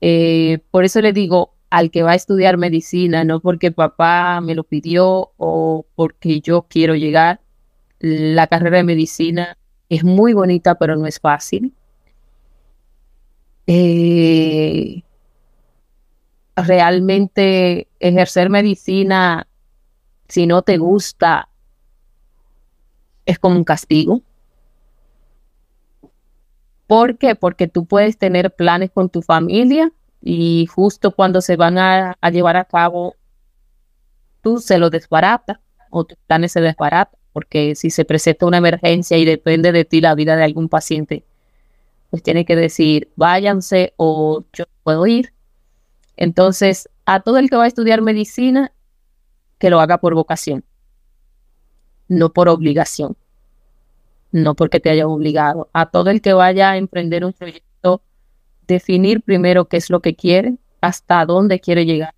[0.00, 4.54] Eh, por eso le digo al que va a estudiar medicina, no porque papá me
[4.54, 7.40] lo pidió o porque yo quiero llegar,
[8.00, 9.56] la carrera de medicina
[9.88, 11.74] es muy bonita, pero no es fácil.
[13.66, 15.02] Eh,
[16.56, 19.46] realmente ejercer medicina,
[20.28, 21.48] si no te gusta,
[23.26, 24.22] es como un castigo.
[26.86, 27.34] ¿Por qué?
[27.34, 32.56] Porque tú puedes tener planes con tu familia y justo cuando se van a, llevar
[32.56, 33.16] a cabo,
[34.42, 35.60] tú se lo desbarata
[35.90, 40.00] o tus planes se desbaratan, porque si se presenta una emergencia y depende de ti
[40.00, 41.24] la vida de algún paciente,
[42.10, 45.34] pues tiene que decir, váyanse o yo puedo ir.
[46.16, 48.72] Entonces, a todo el que va a estudiar medicina,
[49.58, 50.64] que lo haga por vocación,
[52.06, 53.16] no por obligación,
[54.30, 55.68] no porque te haya obligado.
[55.72, 58.00] A todo el que vaya a emprender un proyecto,
[58.68, 62.14] definir primero qué es lo que quiere, hasta dónde quiere llegar.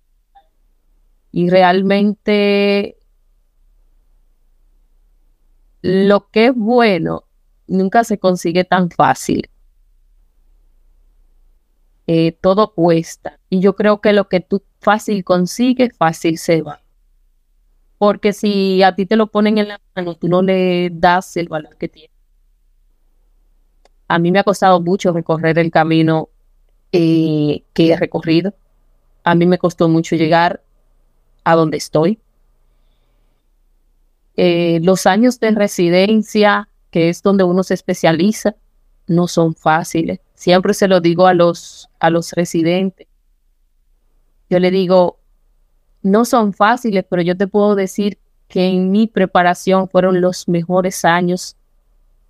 [1.31, 2.96] Y realmente
[5.87, 7.23] lo que es bueno
[7.65, 9.49] nunca se consigue tan fácil.
[12.07, 13.39] Eh, todo cuesta.
[13.49, 16.81] Y yo creo que lo que tú fácil consigues, fácil se va.
[17.97, 21.47] Porque si a ti te lo ponen en la mano, tú no le das el
[21.47, 22.13] valor que tiene.
[24.09, 26.27] A mí me ha costado mucho recorrer el camino
[26.91, 28.53] eh, que he recorrido.
[29.23, 30.61] A mí me costó mucho llegar
[31.45, 32.19] a donde estoy.
[34.37, 38.55] Eh, los años de residencia, que es donde uno se especializa,
[39.07, 40.19] no son fáciles.
[40.35, 43.07] Siempre se lo digo a los, a los residentes.
[44.49, 45.19] Yo le digo,
[46.03, 48.17] no son fáciles, pero yo te puedo decir
[48.47, 51.57] que en mi preparación fueron los mejores años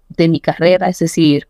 [0.09, 1.47] de mi carrera, es decir,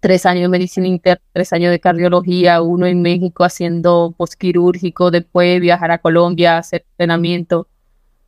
[0.00, 5.60] tres años de medicina interna, tres años de cardiología, uno en México haciendo postquirúrgico, después
[5.60, 7.66] viajar a Colombia, hacer entrenamiento.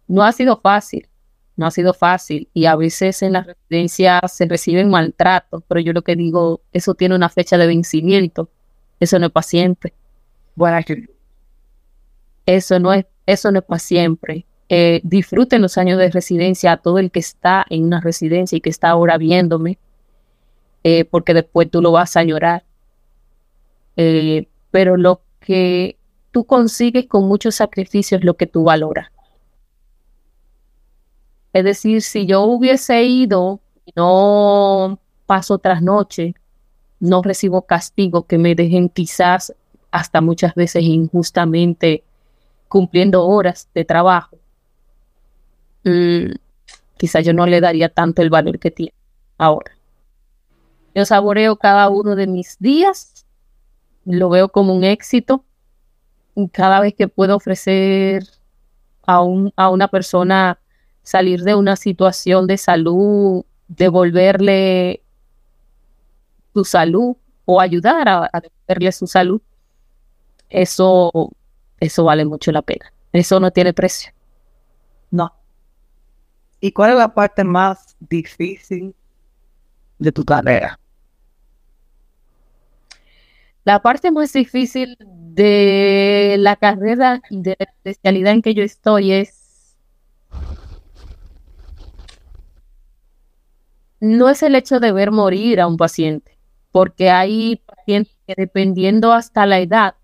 [0.09, 1.09] No ha sido fácil,
[1.57, 5.92] no ha sido fácil y a veces en las residencias se reciben maltratos, pero yo
[5.92, 8.50] lo que digo, eso tiene una fecha de vencimiento,
[9.00, 9.94] eso no es para siempre.
[10.54, 10.78] Bueno,
[12.46, 14.46] eso no es, eso no es para siempre.
[14.68, 18.61] Eh, disfruten los años de residencia a todo el que está en una residencia y
[18.61, 19.78] que está ahora viéndome,
[20.84, 22.64] eh, porque después tú lo vas a llorar.
[23.96, 25.96] Eh, pero lo que
[26.32, 29.09] tú consigues con muchos sacrificios es lo que tú valoras.
[31.57, 36.34] Es decir, si yo hubiese ido y no paso tras noche,
[37.00, 39.54] no recibo castigo que me dejen quizás
[39.90, 42.04] hasta muchas veces injustamente
[42.68, 44.36] cumpliendo horas de trabajo,
[45.84, 46.32] mm,
[46.98, 48.92] quizás yo no le daría tanto el valor que tiene
[49.38, 49.72] ahora.
[50.94, 53.24] Yo saboreo cada uno de mis días,
[54.04, 55.42] lo veo como un éxito.
[56.52, 58.24] Cada vez que puedo ofrecer
[59.07, 60.59] a, un, a una persona
[61.07, 65.02] salir de una situación de salud, devolverle
[66.52, 69.40] su salud o ayudar a, devolverle su salud,
[70.50, 71.30] eso,
[71.78, 72.92] eso vale mucho la pena.
[73.12, 74.12] Eso no tiene precio.
[75.12, 75.32] No.
[76.59, 78.92] ¿Y cuál es la parte más difícil
[80.00, 80.76] de tu carrera?
[83.62, 89.12] La parte más difícil de la carrera y de la especialidad en que yo estoy
[89.12, 89.45] es
[94.01, 96.36] no es el hecho de ver morir a un paciente,
[96.70, 99.94] porque hay pacientes que dependiendo hasta la edad,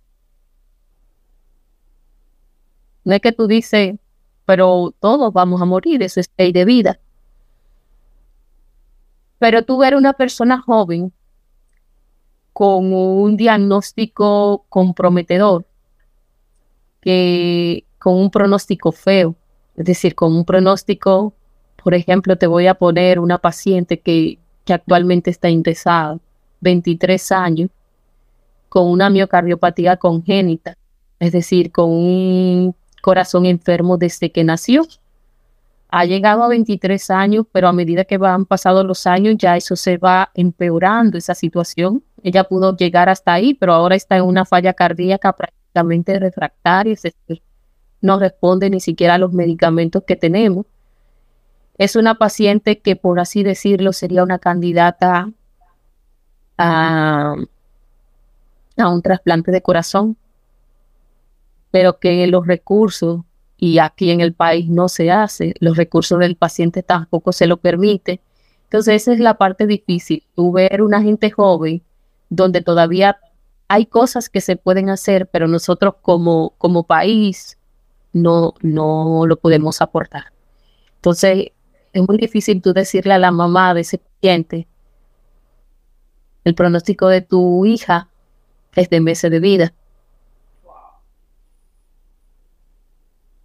[3.04, 3.96] no es que tú dices,
[4.44, 7.00] pero todos vamos a morir, eso es ley de vida.
[9.38, 11.12] Pero tú ver una persona joven
[12.52, 15.66] con un diagnóstico comprometedor,
[17.00, 19.34] que con un pronóstico feo,
[19.74, 21.34] es decir, con un pronóstico
[21.82, 26.18] por ejemplo, te voy a poner una paciente que, actualmente está ingresada,
[26.60, 27.70] 23 años,
[28.68, 30.76] con una miocardiopatía congénita,
[31.18, 34.86] es decir, con un corazón enfermo desde que nació.
[35.88, 39.76] Ha llegado a 23 años, pero a medida que van pasando los años, ya eso
[39.76, 42.02] se va empeorando, esa situación.
[42.22, 47.02] Ella pudo llegar hasta ahí, pero ahora está en una falla cardíaca prácticamente refractaria, es
[47.02, 47.42] decir,
[48.00, 50.64] no responde ni siquiera a los medicamentos que tenemos.
[51.78, 55.30] Es una paciente que, por así decirlo, sería una candidata
[56.58, 57.34] a,
[58.76, 60.16] un trasplante de corazón,
[61.70, 63.22] pero que los recursos,
[63.56, 67.56] y aquí en el país no se hace, los recursos del paciente tampoco se lo
[67.58, 68.20] permite.
[68.64, 71.82] Entonces esa es la parte difícil, tú ver una gente joven
[72.28, 73.18] donde todavía
[73.68, 77.58] hay cosas que se pueden hacer, pero nosotros como, como país
[78.12, 80.32] no, no lo podemos aportar.
[80.96, 81.52] Entonces
[81.92, 84.66] es muy difícil tú decirle a la mamá de ese paciente,
[86.44, 88.08] el pronóstico de tu hija
[88.74, 89.74] es de meses de vida.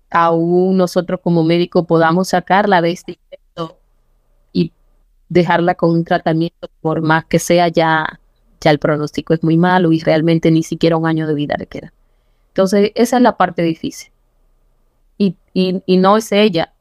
[0.09, 3.19] Aún nosotros como médicos podamos sacarla de este
[4.53, 4.71] y
[5.27, 8.19] dejarla con un tratamiento, por más que sea ya,
[8.61, 11.67] ya el pronóstico es muy malo y realmente ni siquiera un año de vida le
[11.67, 11.93] queda.
[12.49, 14.11] Entonces, esa es la parte difícil.
[15.19, 16.73] Y, y no es ella,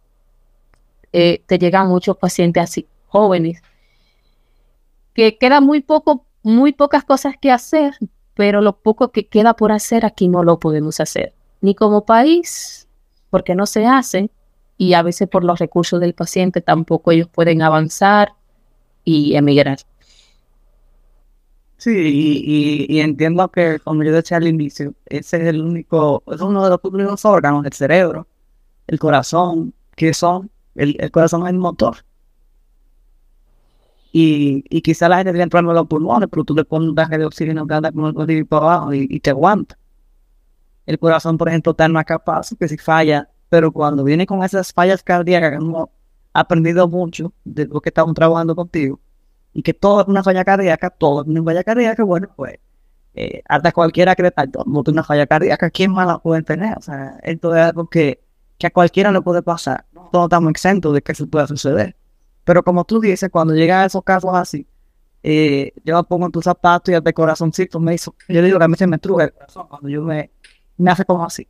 [1.19, 3.63] eh, te llegan muchos pacientes así, jóvenes,
[5.15, 7.95] que queda muy poco, muy pocas cosas que hacer,
[8.35, 12.87] pero lo poco que queda por hacer aquí no lo podemos hacer, ni como país,
[13.31, 14.29] porque no se hace,
[14.77, 18.35] y a veces por los recursos del paciente tampoco ellos pueden avanzar
[19.03, 19.79] y emigrar.
[21.79, 26.63] Sí, y, entiendo que, como yo decía al inicio, ese es el único, es uno
[26.63, 28.27] de los únicos órganos del cerebro,
[28.87, 31.99] el corazón, que son el, corazón es el motor.
[34.13, 36.95] Y, y quizá la gente tiene problemas en los pulmones, pero tú le pones un
[36.95, 39.79] traje de oxígeno que anda como el por abajo y, te aguanta.
[40.87, 44.73] El corazón, por ejemplo, está más capaz que si falla, pero cuando viene con esas
[44.73, 45.89] fallas cardíacas, que hemos
[46.33, 49.01] aprendido mucho de lo que estamos trabajando contigo,
[49.53, 52.59] y que todo es una falla cardíaca, todo es una falla cardíaca, bueno, pues
[53.15, 54.23] eh, hasta cualquiera que
[54.67, 56.77] no tiene una falla cardíaca, ¿quién más la puede tener?
[56.77, 58.21] O sea, esto es algo que
[58.59, 59.87] que a cualquiera le puede pasar.
[59.93, 61.97] No todos estamos exentos de que se pueda suceder.
[62.45, 64.67] Pero como tú dices, cuando llegan a esos casos así,
[65.23, 68.59] eh, yo me pongo en tus zapatos y el de corazoncito me hizo, yo digo
[68.59, 70.31] que a mí se me truje el corazón cuando yo me,
[70.77, 71.49] me hace como así.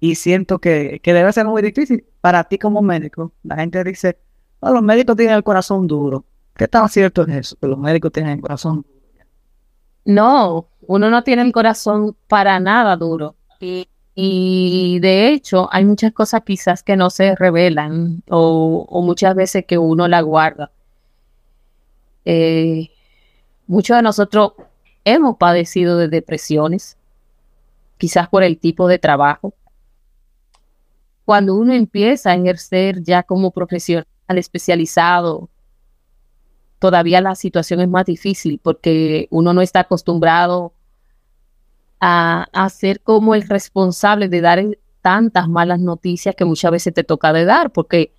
[0.00, 3.32] Y siento que, que debe ser muy difícil para ti como médico.
[3.42, 4.18] La gente dice,
[4.62, 6.24] los médicos tienen el corazón duro.
[6.56, 7.56] ¿Qué tan cierto es eso?
[7.60, 8.94] Que los médicos tienen el corazón duro.
[10.06, 13.36] No, uno no tiene el corazón para nada duro.
[13.60, 19.64] Y y de hecho, hay muchas cosas quizás que no se revelan o, muchas veces
[19.66, 20.70] que uno la guarda.
[22.24, 22.90] Eh,
[23.66, 24.52] muchos de nosotros
[25.04, 26.96] hemos padecido de depresiones,
[27.98, 29.54] quizás por el tipo de trabajo.
[31.24, 35.48] Cuando uno empieza a ejercer ya como profesional especializado,
[36.78, 40.72] todavía la situación es más difícil porque uno no está acostumbrado
[42.00, 44.62] a, ser como el responsable de dar
[45.00, 48.12] tantas malas noticias que muchas veces te toca dar, porque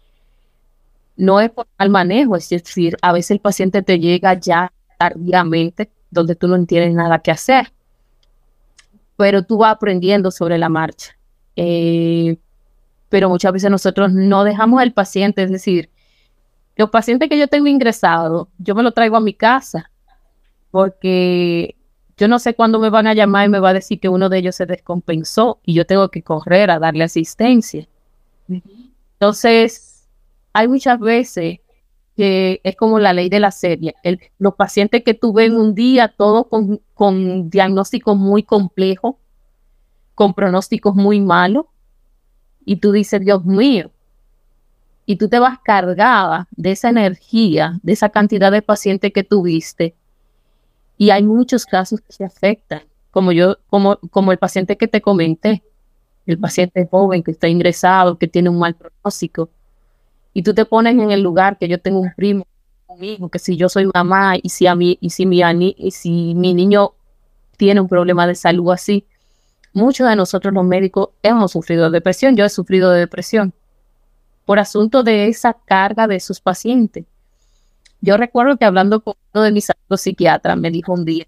[1.18, 5.90] no es por mal manejo, es decir, a veces el paciente te llega ya tardíamente,
[6.10, 7.72] donde tú no tienes nada que hacer,
[9.18, 11.18] pero tú vas aprendiendo sobre la marcha.
[11.56, 12.38] Eh,
[13.10, 15.90] pero muchas veces nosotros no dejamos al paciente, es decir,
[16.76, 19.92] los pacientes que yo tengo ingresados, yo me lo traigo a mi casa,
[20.72, 21.76] porque
[22.18, 24.30] yo no sé cuándo me van a llamar y me va a decir que uno
[24.30, 27.88] de ellos se descompensó y yo tengo que correr a darle asistencia.
[28.48, 30.08] Entonces,
[30.54, 31.60] hay muchas veces
[32.16, 33.96] que es como la ley de la serie.
[34.38, 39.16] los pacientes que tú ves un día, todos con, con diagnósticos muy complejos,
[40.14, 41.66] con pronósticos muy malos,
[42.64, 43.92] y tú dices, Dios mío,
[45.06, 49.96] y tú te vas cargada de esa energía, de esa cantidad de pacientes que tuviste,
[50.98, 55.64] y hay muchos casos que se afectan, como yo, como, el paciente que te comenté,
[56.26, 59.50] el paciente joven que está ingresado, que tiene un mal pronóstico.
[60.34, 62.46] Y tú te pones en el lugar que yo tengo un primo,
[62.88, 65.42] un hijo, que si yo soy mamá y si a mí, y si mi,
[65.78, 66.94] y si mi niño
[67.58, 69.06] tiene un problema de salud así,
[69.74, 72.36] muchos de nosotros los médicos hemos sufrido depresión.
[72.36, 73.54] Yo he sufrido de depresión
[74.46, 77.06] por asunto de esa carga de sus pacientes.
[78.06, 81.26] Yo recuerdo que hablando con uno de mis psiquiatras me dijo un día,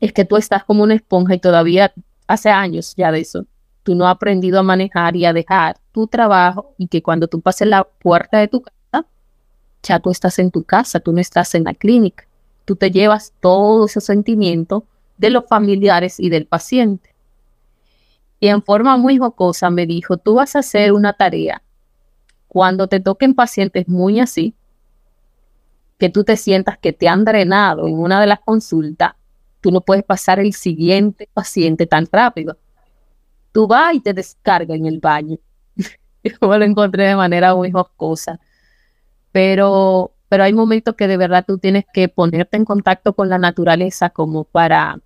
[0.00, 1.92] es que tú estás como una esponja y todavía
[2.26, 3.46] hace años ya de eso,
[3.84, 7.40] tú no has aprendido a manejar y a dejar tu trabajo y que cuando tú
[7.40, 9.06] pases la puerta de tu casa,
[9.84, 12.26] ya tú estás en tu casa, tú no estás en la clínica.
[12.64, 14.84] Tú te llevas todo ese sentimiento
[15.16, 17.14] de los familiares y del paciente.
[18.40, 21.62] Y en forma muy jocosa me dijo, tú vas a hacer una tarea.
[22.48, 24.56] Cuando te toquen pacientes muy así,
[26.02, 29.12] que tú te sientas que te han drenado en una de las consultas,
[29.60, 32.58] tú no puedes pasar el siguiente paciente tan rápido.
[33.52, 35.38] Tú vas y te descargas en el baño.
[36.24, 38.40] Yo lo encontré de manera muy jocosa.
[39.30, 43.38] Pero, pero hay momentos que de verdad tú tienes que ponerte en contacto con la
[43.38, 44.98] naturaleza como para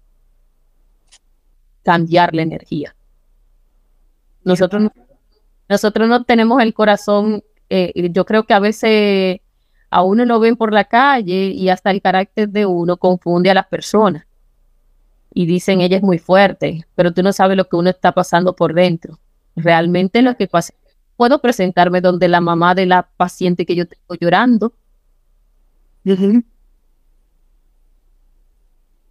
[1.82, 2.96] cambiar la energía.
[4.44, 4.90] Nosotros,
[5.68, 9.40] nosotros no tenemos el corazón, eh, yo creo que a veces
[9.96, 13.54] a uno lo ven por la calle y hasta el carácter de uno confunde a
[13.54, 14.26] las personas.
[15.32, 18.54] Y dicen, ella es muy fuerte, pero tú no sabes lo que uno está pasando
[18.54, 19.18] por dentro.
[19.56, 20.74] Realmente lo que pasa,
[21.16, 24.74] puedo presentarme donde la mamá de la paciente que yo tengo llorando.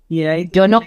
[0.08, 0.82] Y ahí Yo no,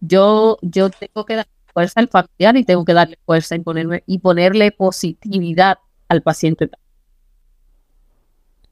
[0.00, 4.02] yo, yo tengo que dar fuerza al familiar y tengo que darle fuerza y ponerme
[4.06, 5.76] y ponerle positividad
[6.08, 6.70] al paciente.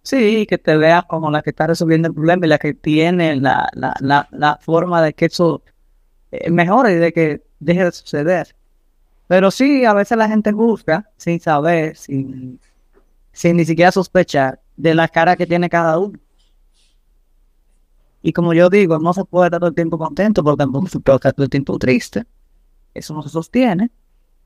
[0.02, 3.36] Sí, que te veas como la que está resolviendo el problema y la que tiene
[3.36, 5.62] la, la, la, la forma de que eso
[6.32, 8.56] eh, mejore y de que deje de suceder.
[9.26, 12.58] Pero sí, a veces la gente busca sin saber, sin,
[13.32, 16.18] sin ni siquiera sospechar de la cara que tiene cada uno.
[18.22, 21.00] Y como yo digo, no se puede estar todo el tiempo contento porque tampoco se
[21.00, 22.24] puede estar todo el tiempo triste.
[22.92, 23.90] Eso no se sostiene.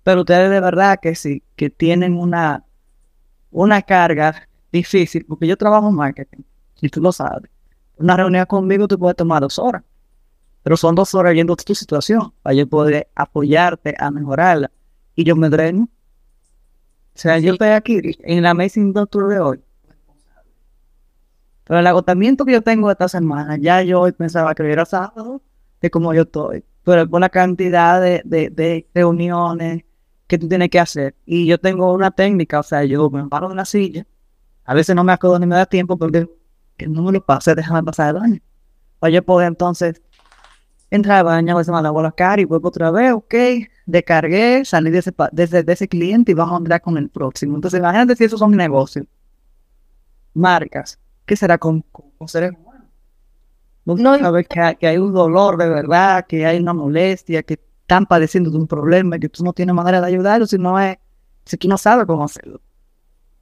[0.03, 2.65] Pero ustedes de verdad que sí, que tienen una,
[3.51, 6.43] una carga difícil, porque yo trabajo en marketing,
[6.81, 7.51] y tú lo sabes.
[7.97, 9.83] Una reunión conmigo te puede tomar dos horas,
[10.63, 14.71] pero son dos horas viendo tu situación, para yo poder apoyarte a mejorarla.
[15.15, 15.89] Y yo me dreno.
[17.15, 19.61] O sea, yo estoy aquí en la Amazing Doctor de hoy.
[21.65, 25.41] Pero el agotamiento que yo tengo esta semana, ya yo hoy pensaba que era sábado,
[25.81, 26.65] de como yo estoy.
[26.83, 29.85] Pero por la cantidad de, de, de reuniones
[30.27, 31.15] que tú tienes que hacer.
[31.25, 34.07] Y yo tengo una técnica, o sea, yo me paro de la silla,
[34.65, 36.29] a veces no me acuerdo ni me da tiempo porque
[36.77, 38.41] que no me lo pase, déjame pasar el baño.
[39.01, 40.03] Para yo poder entonces
[40.91, 43.35] entrar al baño, a veces me lavo la cara y vuelvo otra vez, ok,
[43.87, 46.97] descargué, salí de ese, pa- de ese, de ese cliente y vamos a entrar con
[46.99, 47.57] el próximo.
[47.57, 49.07] Entonces, imagínate si esos son negocios,
[50.35, 52.89] marcas, ¿qué será con, con, con seres humanos?
[53.85, 57.55] No, sabes que hay, que hay un dolor de verdad, que hay una molestia, que
[57.83, 60.79] están padeciendo de un problema y que tú no tienes manera de ayudarlos si no
[60.81, 60.97] es,
[61.45, 62.61] si tú no sabes cómo hacerlo.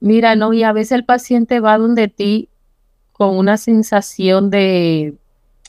[0.03, 2.49] Mira, no, y a veces el paciente va donde ti
[3.13, 5.13] con una sensación de,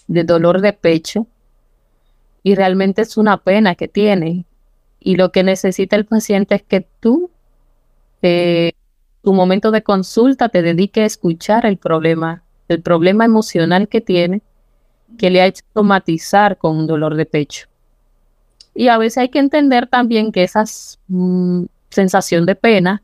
[0.08, 1.28] de dolor de pecho
[2.42, 4.44] y realmente es una pena que tiene.
[4.98, 7.30] Y lo que necesita el paciente es que tú,
[8.22, 8.72] eh,
[9.22, 14.42] tu momento de consulta, te dedique a escuchar el problema, el problema emocional que tiene,
[15.16, 17.68] que le ha hecho somatizar con un dolor de pecho.
[18.74, 20.64] Y a veces hay que entender también que esa
[21.88, 23.03] sensación de pena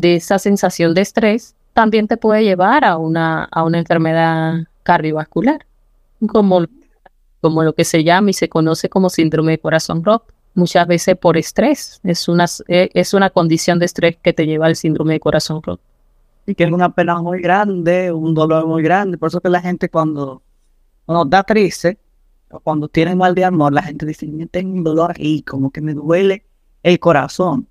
[0.00, 5.66] de esa sensación de estrés también te puede llevar a una, a una enfermedad cardiovascular,
[6.28, 6.64] como,
[7.40, 10.26] como lo que se llama y se conoce como síndrome de corazón roto.
[10.54, 14.66] Muchas veces por estrés, es una, eh, es una condición de estrés que te lleva
[14.66, 15.82] al síndrome de corazón roto.
[16.46, 19.18] y que es una pena muy grande, un dolor muy grande.
[19.18, 20.42] Por eso que la gente cuando,
[21.04, 21.98] cuando está triste
[22.50, 25.80] o cuando tiene mal de amor, la gente dice, tengo un dolor ahí, como que
[25.80, 26.46] me duele
[26.82, 27.66] el corazón.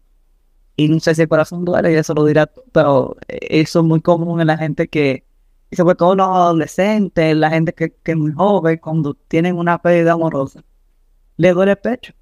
[0.76, 3.80] Y no sé si el corazón duele, y eso lo dirá tú, pero eh, eso
[3.80, 5.24] es muy común en la gente que,
[5.70, 9.82] y sobre todo los adolescentes, la gente que, que es muy joven, cuando tienen una
[9.82, 10.64] pérdida amorosa,
[11.38, 12.14] le duele el pecho.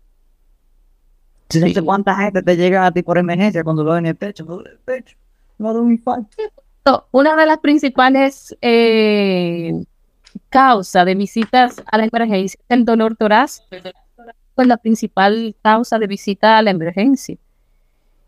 [1.49, 4.43] Yo No sé cuánta gente te llega a ti por emergencia cuando duele el pecho,
[4.43, 5.15] duele el pecho,
[5.57, 6.27] me duele un infarto.
[7.11, 9.83] Una de las principales eh,
[10.49, 13.67] causas de visitas a la emergencia es el dolor torácico.
[13.71, 17.37] El dolor torácico es la principal causa de visita a la emergencia.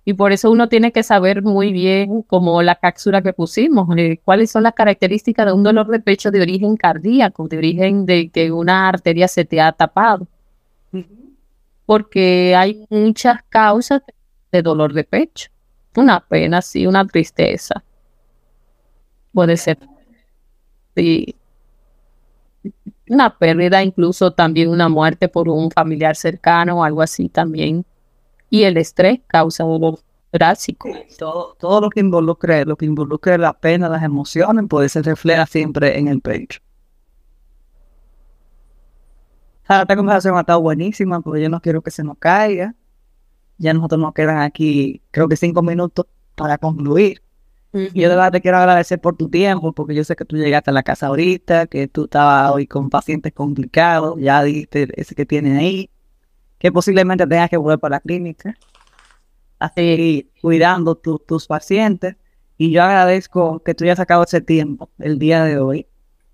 [0.07, 4.19] Y por eso uno tiene que saber muy bien, como la cápsula que pusimos, eh,
[4.23, 8.29] cuáles son las características de un dolor de pecho de origen cardíaco, de origen de
[8.29, 10.27] que una arteria se te ha tapado.
[11.87, 14.01] Porque hay muchas causas
[14.51, 15.49] de dolor de pecho.
[15.95, 17.83] Una pena, sí, una tristeza.
[19.33, 19.79] Puede ser.
[20.95, 21.35] Sí.
[23.09, 27.85] Una pérdida, incluso también una muerte por un familiar cercano o algo así también.
[28.55, 29.99] Y el estrés causa dolor
[30.31, 30.89] torácico.
[31.19, 35.45] Todo, todo lo que involucre, lo que involucre la pena, las emociones, pues se refleja
[35.45, 36.61] siempre en el pecho.
[39.63, 42.73] Esta conversación ha estado buenísima, porque yo no quiero que se nos caiga.
[43.57, 47.21] Ya nosotros nos quedan aquí, creo que cinco minutos para concluir.
[47.73, 50.37] Y yo de verdad te quiero agradecer por tu tiempo, porque yo sé que tú
[50.37, 55.13] llegaste a la casa ahorita, que tú estabas hoy con pacientes complicados, ya dijiste ese
[55.13, 55.89] que tienes ahí,
[56.57, 58.55] que posiblemente tengas que volver para la clínica,
[59.59, 62.15] así cuidando tu- tus pacientes.
[62.57, 65.87] Y yo agradezco que tú hayas sacado ese tiempo el día de hoy.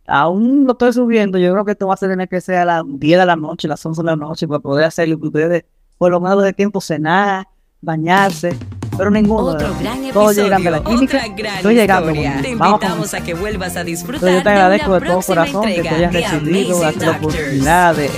[0.08, 2.84] Aún lo estoy subiendo, yo creo que esto va a tener que ser a las
[2.86, 5.66] 10 de la noche, las 11 de la noche, para poder hacerlo que ustedes,
[5.98, 7.48] por lo menos de tiempo, cenar,
[7.82, 8.56] bañarse,
[8.98, 9.46] pero ninguno.
[9.48, 13.78] Otro gran todos episodio, llegan de la clínica, estoy llegando Te invitamos a que vuelvas
[13.78, 17.96] a disfrutar yo te de agradezco de todo corazón que te hayas darte la oportunidad
[17.96, 18.10] de,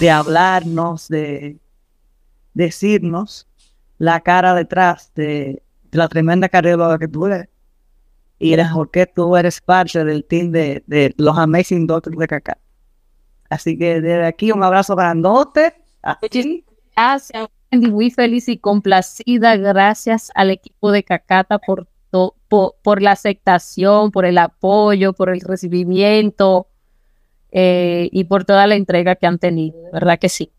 [0.00, 1.58] de hablarnos, de
[2.52, 3.48] decirnos
[3.98, 7.48] la cara detrás de, la tremenda cardióloga que tú eres.
[8.38, 12.58] y el por qué tú eres parte del team de, los Amazing Doctors de Cacá.
[13.48, 15.74] Así que desde aquí un abrazo grandote.
[16.94, 19.56] Gracias, muy feliz y complacida.
[19.56, 21.88] Gracias al equipo de Cacata por,
[22.48, 26.68] por, la aceptación, por el apoyo, por el recibimiento
[27.52, 29.76] eh, y por toda la entrega que han tenido.
[29.92, 30.50] ¿Verdad que sí?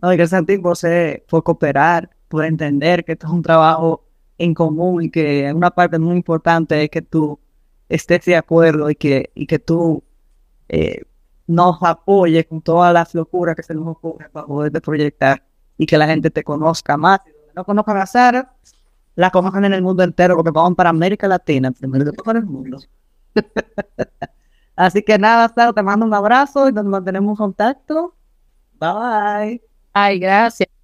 [0.00, 0.76] No, y gracias a ti por,
[1.28, 4.04] por cooperar, por entender que esto es un trabajo
[4.38, 7.38] en común y que una parte muy importante es que tú
[7.88, 10.02] estés de acuerdo y que, y que tú
[10.68, 11.02] eh,
[11.46, 15.42] nos apoyes con todas las locuras que se nos ocurren para poder proyectar
[15.78, 17.20] y que la gente te conozca más.
[17.54, 18.54] no conozcan a Sara,
[19.14, 22.78] la conozcan en el mundo entero porque vamos para América Latina, primero para el mundo.
[24.76, 28.14] Así que nada, Sara, te mando un abrazo y nos mantenemos en contacto.
[28.78, 29.62] Bye.
[29.92, 30.75] Ay, gracias.